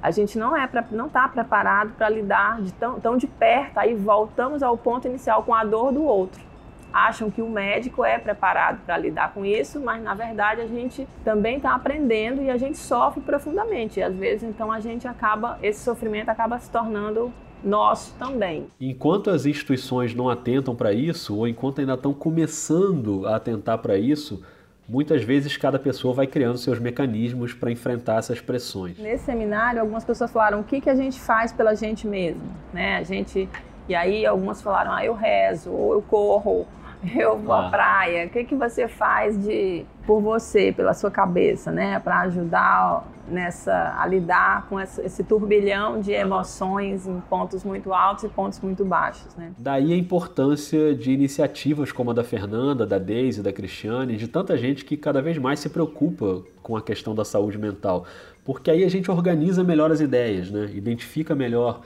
a 0.00 0.10
gente 0.10 0.38
não 0.38 0.56
é 0.56 0.68
não 0.90 1.06
está 1.06 1.28
preparado 1.28 1.92
para 1.96 2.08
lidar 2.08 2.62
de 2.62 2.72
tão, 2.72 3.00
tão 3.00 3.16
de 3.16 3.26
perto, 3.26 3.78
aí 3.78 3.94
voltamos 3.94 4.62
ao 4.62 4.76
ponto 4.76 5.06
inicial 5.06 5.42
com 5.42 5.54
a 5.54 5.64
dor 5.64 5.92
do 5.92 6.02
outro 6.02 6.47
acham 6.92 7.30
que 7.30 7.42
o 7.42 7.48
médico 7.48 8.04
é 8.04 8.18
preparado 8.18 8.80
para 8.84 8.96
lidar 8.96 9.32
com 9.32 9.44
isso, 9.44 9.80
mas 9.80 10.02
na 10.02 10.14
verdade 10.14 10.60
a 10.60 10.66
gente 10.66 11.06
também 11.24 11.56
está 11.56 11.74
aprendendo 11.74 12.42
e 12.42 12.50
a 12.50 12.56
gente 12.56 12.78
sofre 12.78 13.20
profundamente. 13.20 14.00
E 14.00 14.02
às 14.02 14.14
vezes 14.14 14.42
então 14.42 14.72
a 14.72 14.80
gente 14.80 15.06
acaba, 15.06 15.58
esse 15.62 15.80
sofrimento 15.80 16.28
acaba 16.28 16.58
se 16.58 16.70
tornando 16.70 17.32
nosso 17.62 18.14
também. 18.18 18.66
Enquanto 18.80 19.30
as 19.30 19.44
instituições 19.44 20.14
não 20.14 20.28
atentam 20.28 20.74
para 20.74 20.92
isso, 20.92 21.36
ou 21.36 21.48
enquanto 21.48 21.80
ainda 21.80 21.94
estão 21.94 22.14
começando 22.14 23.26
a 23.26 23.36
atentar 23.36 23.78
para 23.78 23.98
isso, 23.98 24.42
muitas 24.88 25.22
vezes 25.22 25.56
cada 25.56 25.78
pessoa 25.78 26.14
vai 26.14 26.26
criando 26.26 26.56
seus 26.56 26.78
mecanismos 26.78 27.52
para 27.52 27.70
enfrentar 27.70 28.18
essas 28.18 28.40
pressões. 28.40 28.98
Nesse 28.98 29.24
seminário, 29.24 29.80
algumas 29.80 30.04
pessoas 30.04 30.30
falaram 30.30 30.60
o 30.60 30.64
que, 30.64 30.80
que 30.80 30.88
a 30.88 30.94
gente 30.94 31.20
faz 31.20 31.52
pela 31.52 31.74
gente 31.74 32.06
mesmo, 32.06 32.42
né? 32.72 32.96
A 32.96 33.02
gente 33.02 33.48
e 33.88 33.94
aí 33.94 34.26
algumas 34.26 34.60
falaram, 34.60 34.92
ah, 34.92 35.02
eu 35.02 35.14
rezo, 35.14 35.70
ou 35.72 35.94
eu 35.94 36.02
corro, 36.02 36.66
eu 37.16 37.38
vou 37.38 37.54
ah. 37.54 37.66
à 37.66 37.70
praia. 37.70 38.26
O 38.26 38.30
que, 38.30 38.44
que 38.44 38.54
você 38.54 38.88
faz 38.88 39.42
de 39.42 39.84
por 40.06 40.20
você, 40.20 40.72
pela 40.72 40.94
sua 40.94 41.10
cabeça, 41.10 41.70
né, 41.70 41.98
para 42.00 42.20
ajudar 42.20 43.06
nessa 43.30 43.94
a 43.98 44.06
lidar 44.06 44.66
com 44.68 44.80
esse, 44.80 45.02
esse, 45.02 45.22
turbilhão 45.22 46.00
de 46.00 46.12
emoções 46.12 47.06
em 47.06 47.20
pontos 47.20 47.62
muito 47.62 47.92
altos 47.92 48.24
e 48.24 48.28
pontos 48.28 48.58
muito 48.60 48.86
baixos, 48.86 49.34
né? 49.36 49.52
Daí 49.58 49.92
a 49.92 49.96
importância 49.96 50.94
de 50.94 51.12
iniciativas 51.12 51.92
como 51.92 52.10
a 52.10 52.14
da 52.14 52.24
Fernanda, 52.24 52.86
da 52.86 52.98
Deise, 52.98 53.42
da 53.42 53.52
Cristiane, 53.52 54.16
de 54.16 54.28
tanta 54.28 54.56
gente 54.56 54.82
que 54.82 54.96
cada 54.96 55.20
vez 55.20 55.36
mais 55.36 55.60
se 55.60 55.68
preocupa 55.68 56.42
com 56.62 56.74
a 56.74 56.80
questão 56.80 57.14
da 57.14 57.24
saúde 57.24 57.58
mental, 57.58 58.06
porque 58.44 58.70
aí 58.70 58.82
a 58.82 58.88
gente 58.88 59.10
organiza 59.10 59.62
melhor 59.62 59.92
as 59.92 60.00
ideias, 60.00 60.50
né? 60.50 60.70
Identifica 60.72 61.34
melhor 61.34 61.82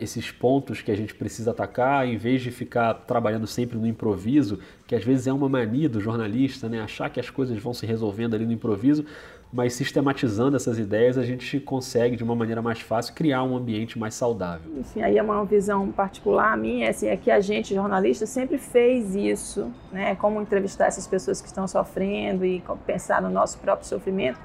esses 0.00 0.30
pontos 0.30 0.80
que 0.80 0.90
a 0.90 0.96
gente 0.96 1.14
precisa 1.14 1.50
atacar, 1.50 2.06
em 2.06 2.16
vez 2.16 2.42
de 2.42 2.50
ficar 2.50 2.94
trabalhando 2.94 3.46
sempre 3.46 3.76
no 3.76 3.86
improviso, 3.86 4.58
que 4.86 4.94
às 4.94 5.04
vezes 5.04 5.26
é 5.26 5.32
uma 5.32 5.48
mania 5.48 5.88
do 5.88 6.00
jornalista, 6.00 6.68
né? 6.68 6.80
achar 6.80 7.10
que 7.10 7.20
as 7.20 7.28
coisas 7.28 7.58
vão 7.58 7.74
se 7.74 7.84
resolvendo 7.84 8.34
ali 8.34 8.46
no 8.46 8.52
improviso, 8.52 9.04
mas 9.52 9.74
sistematizando 9.74 10.56
essas 10.56 10.78
ideias 10.78 11.16
a 11.16 11.22
gente 11.22 11.60
consegue 11.60 12.16
de 12.16 12.24
uma 12.24 12.34
maneira 12.34 12.60
mais 12.60 12.80
fácil 12.80 13.14
criar 13.14 13.42
um 13.44 13.56
ambiente 13.56 13.98
mais 13.98 14.14
saudável. 14.14 14.82
Sim, 14.84 15.02
aí 15.02 15.18
é 15.18 15.22
uma 15.22 15.44
visão 15.44 15.92
particular 15.92 16.56
minha, 16.56 16.90
assim, 16.90 17.06
é 17.06 17.16
que 17.16 17.30
a 17.30 17.40
gente 17.40 17.74
jornalista 17.74 18.26
sempre 18.26 18.58
fez 18.58 19.14
isso, 19.14 19.70
né? 19.92 20.16
Como 20.16 20.40
entrevistar 20.40 20.86
essas 20.86 21.06
pessoas 21.06 21.40
que 21.40 21.46
estão 21.46 21.68
sofrendo 21.68 22.44
e 22.44 22.62
pensar 22.86 23.22
no 23.22 23.30
nosso 23.30 23.58
próprio 23.58 23.86
sofrimento. 23.86 24.40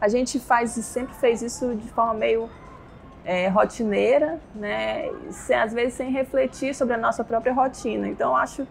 A 0.00 0.08
gente 0.08 0.38
faz 0.38 0.72
sempre 0.72 1.14
fez 1.14 1.42
isso 1.42 1.74
de 1.74 1.88
forma 1.88 2.14
meio 2.14 2.48
é, 3.24 3.48
rotineira, 3.48 4.38
né? 4.54 5.10
Sem, 5.30 5.56
às 5.56 5.72
vezes 5.72 5.94
sem 5.94 6.10
refletir 6.10 6.74
sobre 6.74 6.94
a 6.94 6.98
nossa 6.98 7.22
própria 7.24 7.52
rotina. 7.52 8.08
Então 8.08 8.36
acho 8.36 8.66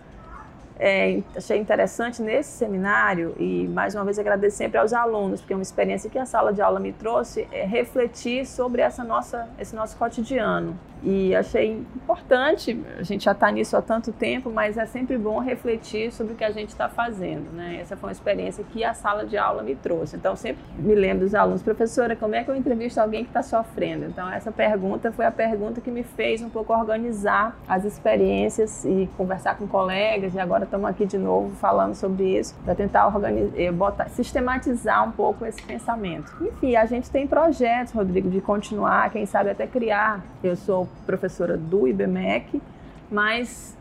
é, 0.79 1.21
achei 1.35 1.57
interessante 1.59 2.21
nesse 2.21 2.51
seminário, 2.51 3.35
e 3.37 3.67
mais 3.67 3.93
uma 3.93 4.05
vez 4.05 4.17
agradecer 4.17 4.57
sempre 4.63 4.77
aos 4.77 4.93
alunos, 4.93 5.41
porque 5.41 5.51
é 5.51 5.55
uma 5.55 5.61
experiência 5.61 6.09
que 6.09 6.17
a 6.17 6.25
sala 6.25 6.53
de 6.53 6.61
aula 6.61 6.79
me 6.79 6.93
trouxe, 6.93 7.45
é 7.51 7.65
refletir 7.65 8.45
sobre 8.45 8.81
essa 8.81 9.03
nossa, 9.03 9.49
esse 9.59 9.75
nosso 9.75 9.97
cotidiano. 9.97 10.79
E 11.01 11.33
achei 11.33 11.71
importante, 11.95 12.79
a 12.97 13.03
gente 13.03 13.23
já 13.23 13.31
está 13.31 13.49
nisso 13.49 13.77
há 13.77 13.81
tanto 13.81 14.11
tempo, 14.11 14.49
mas 14.49 14.77
é 14.77 14.85
sempre 14.85 15.17
bom 15.17 15.39
refletir 15.39 16.11
sobre 16.11 16.33
o 16.33 16.35
que 16.35 16.43
a 16.43 16.51
gente 16.51 16.69
está 16.69 16.89
fazendo. 16.89 17.51
Né? 17.53 17.77
Essa 17.81 17.95
foi 17.95 18.09
uma 18.09 18.11
experiência 18.11 18.63
que 18.63 18.83
a 18.83 18.93
sala 18.93 19.25
de 19.25 19.37
aula 19.37 19.63
me 19.63 19.75
trouxe. 19.75 20.17
Então, 20.17 20.35
sempre 20.35 20.61
me 20.77 20.93
lembro 20.93 21.23
dos 21.25 21.33
alunos, 21.33 21.61
professora, 21.61 22.15
como 22.15 22.35
é 22.35 22.43
que 22.43 22.51
eu 22.51 22.55
entrevisto 22.55 22.99
alguém 22.99 23.23
que 23.23 23.29
está 23.29 23.41
sofrendo? 23.41 24.05
Então, 24.05 24.29
essa 24.29 24.51
pergunta 24.51 25.11
foi 25.11 25.25
a 25.25 25.31
pergunta 25.31 25.79
que 25.79 25.89
me 25.89 26.03
fez 26.03 26.41
um 26.41 26.49
pouco 26.49 26.73
organizar 26.73 27.57
as 27.67 27.85
experiências 27.85 28.83
e 28.83 29.09
conversar 29.15 29.57
com 29.57 29.67
colegas. 29.67 30.33
E 30.33 30.39
agora 30.39 30.65
estamos 30.65 30.89
aqui 30.89 31.05
de 31.05 31.17
novo 31.17 31.55
falando 31.55 31.95
sobre 31.95 32.37
isso, 32.37 32.55
para 32.65 32.75
tentar 32.75 33.07
organizar, 33.07 33.53
eh, 33.57 33.71
botar, 33.71 34.09
sistematizar 34.09 35.07
um 35.07 35.11
pouco 35.11 35.45
esse 35.45 35.61
pensamento. 35.61 36.35
Enfim, 36.41 36.75
a 36.75 36.85
gente 36.85 37.09
tem 37.09 37.25
projetos, 37.25 37.93
Rodrigo, 37.93 38.29
de 38.29 38.41
continuar, 38.41 39.09
quem 39.11 39.25
sabe 39.25 39.49
até 39.49 39.65
criar. 39.65 40.21
Eu 40.43 40.55
sou 40.55 40.88
professora 41.05 41.57
do 41.57 41.87
IBMEC, 41.87 42.61
mas 43.09 43.77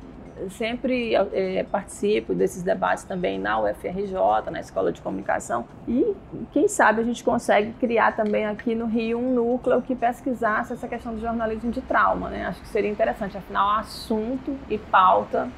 sempre 0.51 1.14
é, 1.14 1.64
participo 1.64 2.35
desses 2.35 2.62
debates 2.62 3.05
também 3.05 3.38
na 3.38 3.61
UFRJ, 3.61 4.51
na 4.51 4.61
Escola 4.61 4.92
de 4.92 5.01
Comunicação, 5.01 5.64
e 5.87 6.14
quem 6.53 6.68
sabe 6.68 7.01
a 7.01 7.05
gente 7.05 7.25
consegue 7.25 7.73
criar 7.73 8.14
também 8.14 8.47
aqui 8.47 8.75
no 8.75 8.87
Rio 8.87 9.18
um 9.18 9.35
núcleo 9.35 9.83
que 9.83 9.94
pesquisasse 9.94 10.73
essa 10.73 10.87
questão 10.87 11.14
do 11.14 11.21
jornalismo 11.21 11.71
de 11.71 11.81
trauma, 11.81 12.29
né? 12.29 12.47
Acho 12.47 12.61
que 12.61 12.68
seria 12.68 12.90
interessante, 12.90 13.37
afinal, 13.37 13.81
assunto 13.81 14.57
e 14.71 14.79
pauta 14.79 15.49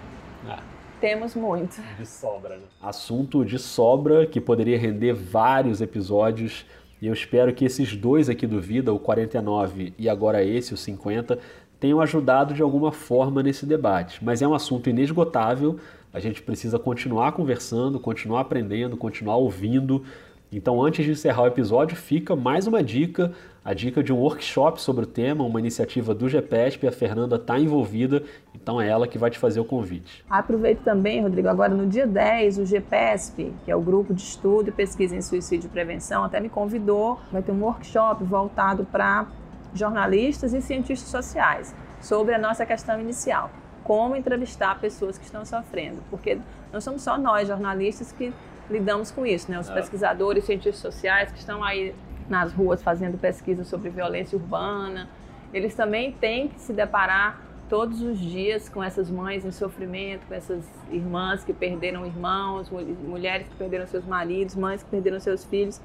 ah. 0.49 0.59
temos 1.01 1.35
muito. 1.35 1.81
De 1.99 2.07
sobra, 2.07 2.57
né? 2.57 2.65
Assunto 2.81 3.45
de 3.45 3.59
sobra 3.59 4.27
que 4.27 4.41
poderia 4.41 4.79
render 4.79 5.13
vários 5.13 5.81
episódios 5.81 6.65
e 7.01 7.07
eu 7.07 7.13
espero 7.13 7.53
que 7.53 7.65
esses 7.65 7.97
dois 7.97 8.29
aqui 8.29 8.47
do 8.47 8.61
Vida, 8.61 8.93
o 8.93 8.99
49 8.99 9.95
e 9.99 10.09
agora 10.09 10.45
esse, 10.45 10.75
o 10.75 10.77
50, 10.77 11.39
tenham 11.79 12.01
ajudado 12.01 12.53
de 12.53 12.63
alguma 12.63 12.93
forma 12.93 13.43
nesse 13.43 13.65
debate. 13.65 14.23
Mas 14.23 14.43
é 14.43 14.49
um 14.49 14.55
assunto 14.55 14.91
inesgotável, 14.91 15.79
a 16.13 16.21
gente 16.21 16.43
precisa 16.43 16.79
continuar 16.79 17.33
conversando, 17.33 17.99
continuar 17.99 18.41
aprendendo, 18.41 18.97
continuar 18.97 19.37
ouvindo. 19.37 20.05
Então, 20.53 20.83
antes 20.83 21.05
de 21.05 21.13
encerrar 21.13 21.43
o 21.43 21.47
episódio, 21.47 21.97
fica 21.97 22.37
mais 22.37 22.67
uma 22.67 22.83
dica 22.83 23.33
a 23.65 23.75
dica 23.75 24.03
de 24.03 24.13
um 24.13 24.17
workshop 24.17 24.81
sobre 24.81 25.05
o 25.05 25.07
tema, 25.07 25.45
uma 25.45 25.61
iniciativa 25.61 26.15
do 26.15 26.29
GPESP, 26.29 26.87
a 26.87 26.93
Fernanda 26.93 27.37
está 27.37 27.59
envolvida, 27.59 28.23
então 28.55 28.81
é 28.81 28.89
ela 28.89 29.07
que 29.07 29.19
vai 29.19 29.31
te 29.31 29.39
fazer 29.39 29.61
o 29.61 29.65
convite. 29.65 30.25
Aproveito 30.29 30.81
também, 30.81 31.23
Rodrigo, 31.23 31.49
agora 31.49 31.75
no 31.75 31.87
dia 31.87 32.07
10, 32.07 32.59
o 32.59 32.65
GPESP, 32.65 33.53
que 33.65 33.71
é 33.71 33.77
o 33.77 33.81
Grupo 33.81 34.15
de 34.15 34.23
Estudo 34.23 34.69
e 34.69 34.73
Pesquisa 34.73 35.15
em 35.15 35.21
Suicídio 35.21 35.67
e 35.67 35.71
Prevenção, 35.71 36.25
até 36.25 36.41
me 36.41 36.49
convidou, 36.49 37.21
vai 37.31 37.43
ter 37.43 37.53
um 37.53 37.63
workshop 37.63 38.25
voltado 38.25 38.85
para 38.85 39.27
jornalistas 39.75 40.53
e 40.55 40.63
cientistas 40.63 41.11
sociais, 41.11 41.75
sobre 42.01 42.35
a 42.35 42.39
nossa 42.39 42.65
questão 42.65 42.99
inicial, 42.99 43.51
como 43.85 44.17
entrevistar 44.17 44.81
pessoas 44.81 45.19
que 45.19 45.25
estão 45.25 45.45
sofrendo, 45.45 45.99
porque 46.09 46.39
não 46.73 46.81
somos 46.81 47.03
só 47.03 47.19
nós, 47.19 47.47
jornalistas, 47.47 48.11
que 48.11 48.33
lidamos 48.71 49.11
com 49.11 49.27
isso, 49.27 49.51
né? 49.51 49.59
Os 49.59 49.69
é. 49.69 49.75
pesquisadores, 49.75 50.45
cientistas 50.45 50.81
sociais 50.81 51.31
que 51.31 51.39
estão 51.39 51.63
aí 51.63 51.95
nas 52.31 52.53
ruas 52.53 52.83
fazendo 52.83 53.19
pesquisa 53.19 53.65
sobre 53.65 53.91
violência 53.91 54.39
urbana. 54.39 55.09
Eles 55.53 55.75
também 55.75 56.13
têm 56.13 56.49
que 56.49 56.61
se 56.61 56.73
deparar 56.73 57.41
todos 57.69 58.01
os 58.01 58.19
dias 58.19 58.69
com 58.69 58.83
essas 58.83 59.11
mães 59.11 59.45
em 59.45 59.51
sofrimento, 59.51 60.27
com 60.27 60.35
essas 60.35 60.65
irmãs 60.91 61.45
que 61.45 61.53
perderam 61.53 62.07
irmãos, 62.07 62.71
mulheres 62.71 63.47
que 63.49 63.57
perderam 63.57 63.87
seus 63.87 64.05
maridos, 64.05 64.55
mães 64.55 64.83
que 64.83 64.89
perderam 64.89 65.21
seus 65.21 65.45
filhos. 65.45 65.81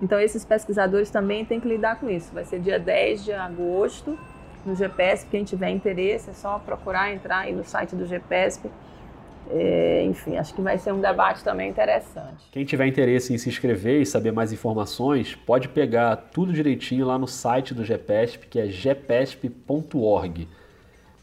Então, 0.00 0.18
esses 0.20 0.44
pesquisadores 0.44 1.10
também 1.10 1.44
têm 1.44 1.60
que 1.60 1.68
lidar 1.68 1.98
com 1.98 2.08
isso. 2.08 2.32
Vai 2.32 2.44
ser 2.44 2.60
dia 2.60 2.78
10 2.78 3.24
de 3.24 3.32
agosto 3.32 4.16
no 4.64 4.74
GPSP. 4.74 5.30
Quem 5.30 5.44
tiver 5.44 5.70
interesse 5.70 6.30
é 6.30 6.32
só 6.32 6.58
procurar 6.58 7.12
entrar 7.12 7.40
aí 7.40 7.52
no 7.52 7.64
site 7.64 7.96
do 7.96 8.06
GPSP 8.06 8.70
é, 9.50 10.04
enfim, 10.04 10.36
acho 10.36 10.54
que 10.54 10.60
vai 10.60 10.78
ser 10.78 10.92
um 10.92 11.00
debate 11.00 11.42
também 11.42 11.70
interessante. 11.70 12.48
Quem 12.50 12.64
tiver 12.64 12.86
interesse 12.86 13.32
em 13.32 13.38
se 13.38 13.48
inscrever 13.48 14.00
e 14.00 14.06
saber 14.06 14.32
mais 14.32 14.52
informações, 14.52 15.34
pode 15.34 15.68
pegar 15.68 16.16
tudo 16.16 16.52
direitinho 16.52 17.06
lá 17.06 17.18
no 17.18 17.26
site 17.26 17.74
do 17.74 17.84
GPESP, 17.84 18.46
que 18.48 18.58
é 18.58 18.66
gpesp.org. 18.66 20.48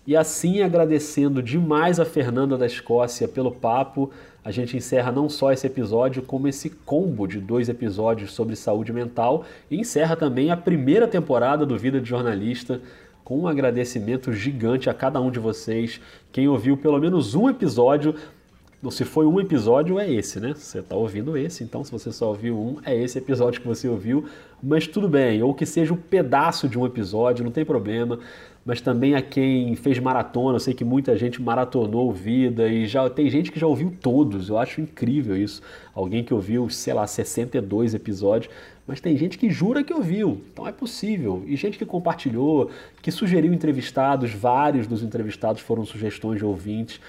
E 0.07 0.15
assim, 0.15 0.61
agradecendo 0.61 1.41
demais 1.41 1.99
a 1.99 2.05
Fernanda 2.05 2.57
da 2.57 2.67
Escócia 2.67 3.27
pelo 3.27 3.51
papo, 3.51 4.11
a 4.43 4.51
gente 4.51 4.77
encerra 4.77 5.11
não 5.11 5.27
só 5.27 5.51
esse 5.51 5.65
episódio, 5.65 6.21
como 6.21 6.47
esse 6.47 6.69
combo 6.69 7.25
de 7.25 7.39
dois 7.39 7.69
episódios 7.69 8.31
sobre 8.31 8.55
saúde 8.55 8.93
mental 8.93 9.43
e 9.71 9.79
encerra 9.79 10.15
também 10.15 10.51
a 10.51 10.57
primeira 10.57 11.07
temporada 11.07 11.65
do 11.65 11.75
Vida 11.75 11.99
de 11.99 12.07
Jornalista 12.07 12.79
com 13.25 13.39
um 13.39 13.47
agradecimento 13.47 14.31
gigante 14.31 14.87
a 14.87 14.93
cada 14.93 15.19
um 15.19 15.31
de 15.31 15.39
vocês. 15.39 15.99
Quem 16.31 16.47
ouviu 16.47 16.77
pelo 16.77 16.99
menos 16.99 17.33
um 17.33 17.49
episódio, 17.49 18.13
ou 18.83 18.91
se 18.91 19.03
foi 19.03 19.25
um 19.25 19.39
episódio, 19.39 19.99
é 19.99 20.09
esse, 20.09 20.39
né? 20.39 20.53
Você 20.53 20.77
está 20.77 20.95
ouvindo 20.95 21.35
esse, 21.35 21.63
então 21.63 21.83
se 21.83 21.91
você 21.91 22.11
só 22.11 22.27
ouviu 22.29 22.55
um, 22.55 22.77
é 22.85 22.95
esse 22.95 23.17
episódio 23.17 23.59
que 23.59 23.67
você 23.67 23.89
ouviu. 23.89 24.25
Mas 24.61 24.85
tudo 24.85 25.09
bem, 25.09 25.41
ou 25.41 25.55
que 25.55 25.65
seja 25.65 25.91
um 25.91 25.97
pedaço 25.97 26.69
de 26.69 26.77
um 26.77 26.85
episódio, 26.85 27.43
não 27.43 27.51
tem 27.51 27.65
problema. 27.65 28.19
Mas 28.63 28.79
também 28.79 29.15
a 29.15 29.21
quem 29.21 29.75
fez 29.75 29.97
maratona, 29.97 30.55
eu 30.55 30.59
sei 30.59 30.75
que 30.75 30.83
muita 30.83 31.17
gente 31.17 31.41
maratonou 31.41 32.11
vida 32.11 32.67
e 32.67 32.85
já 32.85 33.09
tem 33.09 33.27
gente 33.29 33.51
que 33.51 33.59
já 33.59 33.65
ouviu 33.65 33.91
todos. 34.01 34.49
Eu 34.49 34.57
acho 34.59 34.81
incrível 34.81 35.35
isso. 35.35 35.63
Alguém 35.93 36.23
que 36.23 36.33
ouviu, 36.33 36.69
sei 36.69 36.93
lá, 36.93 37.07
62 37.07 37.95
episódios 37.95 38.51
mas 38.87 39.01
tem 39.01 39.17
gente 39.17 39.37
que 39.37 39.49
jura 39.49 39.83
que 39.83 39.93
ouviu, 39.93 40.41
então 40.51 40.67
é 40.67 40.71
possível. 40.71 41.43
E 41.47 41.55
gente 41.55 41.77
que 41.77 41.85
compartilhou, 41.85 42.69
que 43.01 43.11
sugeriu 43.11 43.53
entrevistados, 43.53 44.31
vários 44.31 44.85
dos 44.85 45.01
entrevistados 45.01 45.61
foram 45.61 45.85
sugestões 45.85 46.37
de 46.37 46.45
ouvintes. 46.45 46.99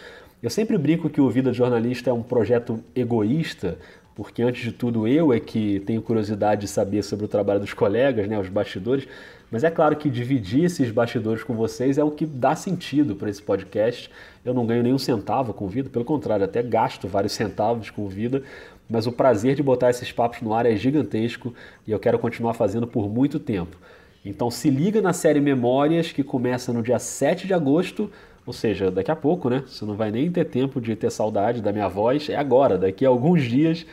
Eu 0.42 0.48
sempre 0.48 0.78
brinco 0.78 1.10
que 1.10 1.20
o 1.20 1.28
Vida 1.28 1.50
de 1.50 1.58
Jornalista 1.58 2.08
é 2.08 2.12
um 2.12 2.22
projeto 2.22 2.82
egoísta, 2.94 3.78
porque 4.14 4.42
antes 4.42 4.62
de 4.62 4.72
tudo 4.72 5.06
eu 5.06 5.32
é 5.32 5.38
que 5.38 5.80
tenho 5.80 6.00
curiosidade 6.00 6.62
de 6.62 6.68
saber 6.68 7.02
sobre 7.02 7.26
o 7.26 7.28
trabalho 7.28 7.60
dos 7.60 7.74
colegas, 7.74 8.26
né, 8.26 8.38
os 8.38 8.48
bastidores, 8.48 9.06
mas 9.50 9.62
é 9.62 9.70
claro 9.70 9.94
que 9.94 10.10
dividir 10.10 10.64
esses 10.64 10.90
bastidores 10.90 11.44
com 11.44 11.54
vocês 11.54 11.98
é 11.98 12.04
o 12.04 12.10
que 12.10 12.26
dá 12.26 12.56
sentido 12.56 13.14
para 13.14 13.30
esse 13.30 13.40
podcast. 13.40 14.10
Eu 14.44 14.52
não 14.52 14.66
ganho 14.66 14.82
nenhum 14.82 14.98
centavo 14.98 15.52
com 15.52 15.68
vida, 15.68 15.88
pelo 15.88 16.04
contrário, 16.04 16.44
até 16.44 16.62
gasto 16.62 17.06
vários 17.06 17.32
centavos 17.32 17.90
com 17.90 18.08
vida, 18.08 18.42
mas 18.88 19.06
o 19.06 19.12
prazer 19.12 19.54
de 19.54 19.62
botar 19.62 19.90
esses 19.90 20.12
papos 20.12 20.40
no 20.40 20.54
ar 20.54 20.66
é 20.66 20.76
gigantesco 20.76 21.54
e 21.86 21.90
eu 21.90 21.98
quero 21.98 22.18
continuar 22.18 22.54
fazendo 22.54 22.86
por 22.86 23.08
muito 23.08 23.38
tempo. 23.38 23.76
Então 24.24 24.50
se 24.50 24.70
liga 24.70 25.00
na 25.00 25.12
série 25.12 25.40
Memórias 25.40 26.12
que 26.12 26.22
começa 26.22 26.72
no 26.72 26.82
dia 26.82 26.98
7 26.98 27.46
de 27.46 27.54
agosto, 27.54 28.10
ou 28.44 28.52
seja, 28.52 28.90
daqui 28.90 29.10
a 29.10 29.16
pouco, 29.16 29.50
né? 29.50 29.64
Você 29.66 29.84
não 29.84 29.94
vai 29.94 30.10
nem 30.10 30.30
ter 30.30 30.44
tempo 30.44 30.80
de 30.80 30.94
ter 30.94 31.10
saudade 31.10 31.60
da 31.60 31.72
minha 31.72 31.88
voz, 31.88 32.28
é 32.28 32.36
agora, 32.36 32.78
daqui 32.78 33.04
a 33.04 33.08
alguns 33.08 33.42
dias. 33.42 33.84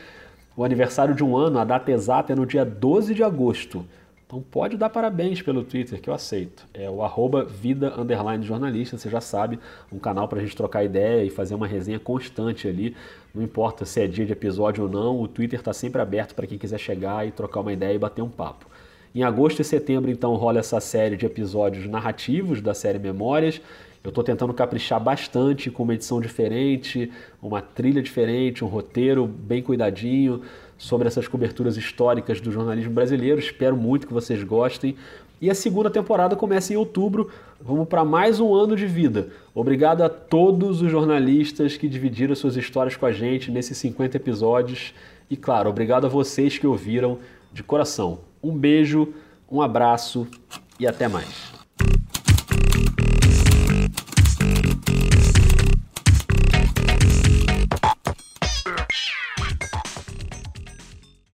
O 0.55 0.63
aniversário 0.63 1.15
de 1.15 1.23
um 1.23 1.35
ano, 1.35 1.57
a 1.57 1.63
data 1.63 1.91
exata 1.91 2.33
é 2.33 2.35
no 2.35 2.45
dia 2.45 2.63
12 2.63 3.15
de 3.15 3.23
agosto. 3.23 3.83
Então 4.33 4.41
pode 4.49 4.77
dar 4.77 4.89
parabéns 4.89 5.43
pelo 5.43 5.63
Twitter, 5.63 6.01
que 6.01 6.09
eu 6.09 6.13
aceito. 6.13 6.65
É 6.73 6.89
o 6.89 7.03
arroba 7.03 7.45
vida 7.45 7.93
jornalista, 8.41 8.97
você 8.97 9.07
já 9.07 9.21
sabe, 9.21 9.59
um 9.91 9.99
canal 9.99 10.27
para 10.27 10.39
a 10.39 10.41
gente 10.41 10.55
trocar 10.55 10.83
ideia 10.83 11.23
e 11.23 11.29
fazer 11.29 11.53
uma 11.53 11.67
resenha 11.67 11.99
constante 11.99 12.67
ali. 12.67 12.95
Não 13.31 13.43
importa 13.43 13.85
se 13.85 14.01
é 14.01 14.07
dia 14.07 14.25
de 14.25 14.31
episódio 14.31 14.85
ou 14.85 14.89
não, 14.89 15.21
o 15.21 15.27
Twitter 15.27 15.59
está 15.59 15.71
sempre 15.71 16.01
aberto 16.01 16.33
para 16.33 16.47
quem 16.47 16.57
quiser 16.57 16.79
chegar 16.79 17.27
e 17.27 17.31
trocar 17.31 17.59
uma 17.59 17.71
ideia 17.71 17.93
e 17.93 17.99
bater 17.99 18.23
um 18.23 18.29
papo. 18.29 18.65
Em 19.13 19.21
agosto 19.21 19.61
e 19.61 19.63
setembro, 19.63 20.09
então, 20.09 20.33
rola 20.33 20.57
essa 20.57 20.79
série 20.79 21.15
de 21.15 21.27
episódios 21.27 21.87
narrativos 21.87 22.59
da 22.59 22.73
série 22.73 22.97
Memórias. 22.97 23.61
Eu 24.03 24.09
estou 24.09 24.23
tentando 24.23 24.51
caprichar 24.51 24.99
bastante 24.99 25.69
com 25.69 25.83
uma 25.83 25.93
edição 25.93 26.19
diferente, 26.19 27.11
uma 27.39 27.61
trilha 27.61 28.01
diferente, 28.01 28.65
um 28.65 28.67
roteiro 28.67 29.27
bem 29.27 29.61
cuidadinho 29.61 30.41
sobre 30.77 31.07
essas 31.07 31.27
coberturas 31.27 31.77
históricas 31.77 32.41
do 32.41 32.51
jornalismo 32.51 32.93
brasileiro. 32.93 33.39
Espero 33.39 33.75
muito 33.75 34.07
que 34.07 34.13
vocês 34.13 34.43
gostem. 34.43 34.95
E 35.41 35.49
a 35.49 35.55
segunda 35.55 35.89
temporada 35.89 36.35
começa 36.35 36.73
em 36.73 36.77
outubro. 36.77 37.29
Vamos 37.59 37.87
para 37.87 38.05
mais 38.05 38.39
um 38.39 38.53
ano 38.53 38.75
de 38.75 38.85
vida. 38.85 39.29
Obrigado 39.53 40.01
a 40.01 40.09
todos 40.09 40.81
os 40.81 40.89
jornalistas 40.89 41.75
que 41.75 41.89
dividiram 41.89 42.35
suas 42.35 42.55
histórias 42.55 42.95
com 42.95 43.05
a 43.05 43.11
gente 43.11 43.51
nesses 43.51 43.77
50 43.77 44.17
episódios. 44.17 44.93
E 45.29 45.35
claro, 45.35 45.69
obrigado 45.69 46.05
a 46.05 46.09
vocês 46.09 46.57
que 46.57 46.67
ouviram. 46.67 47.17
de 47.51 47.61
coração. 47.61 48.19
Um 48.41 48.57
beijo, 48.57 49.13
um 49.49 49.61
abraço 49.61 50.27
e 50.79 50.87
até 50.87 51.07
mais. 51.07 51.52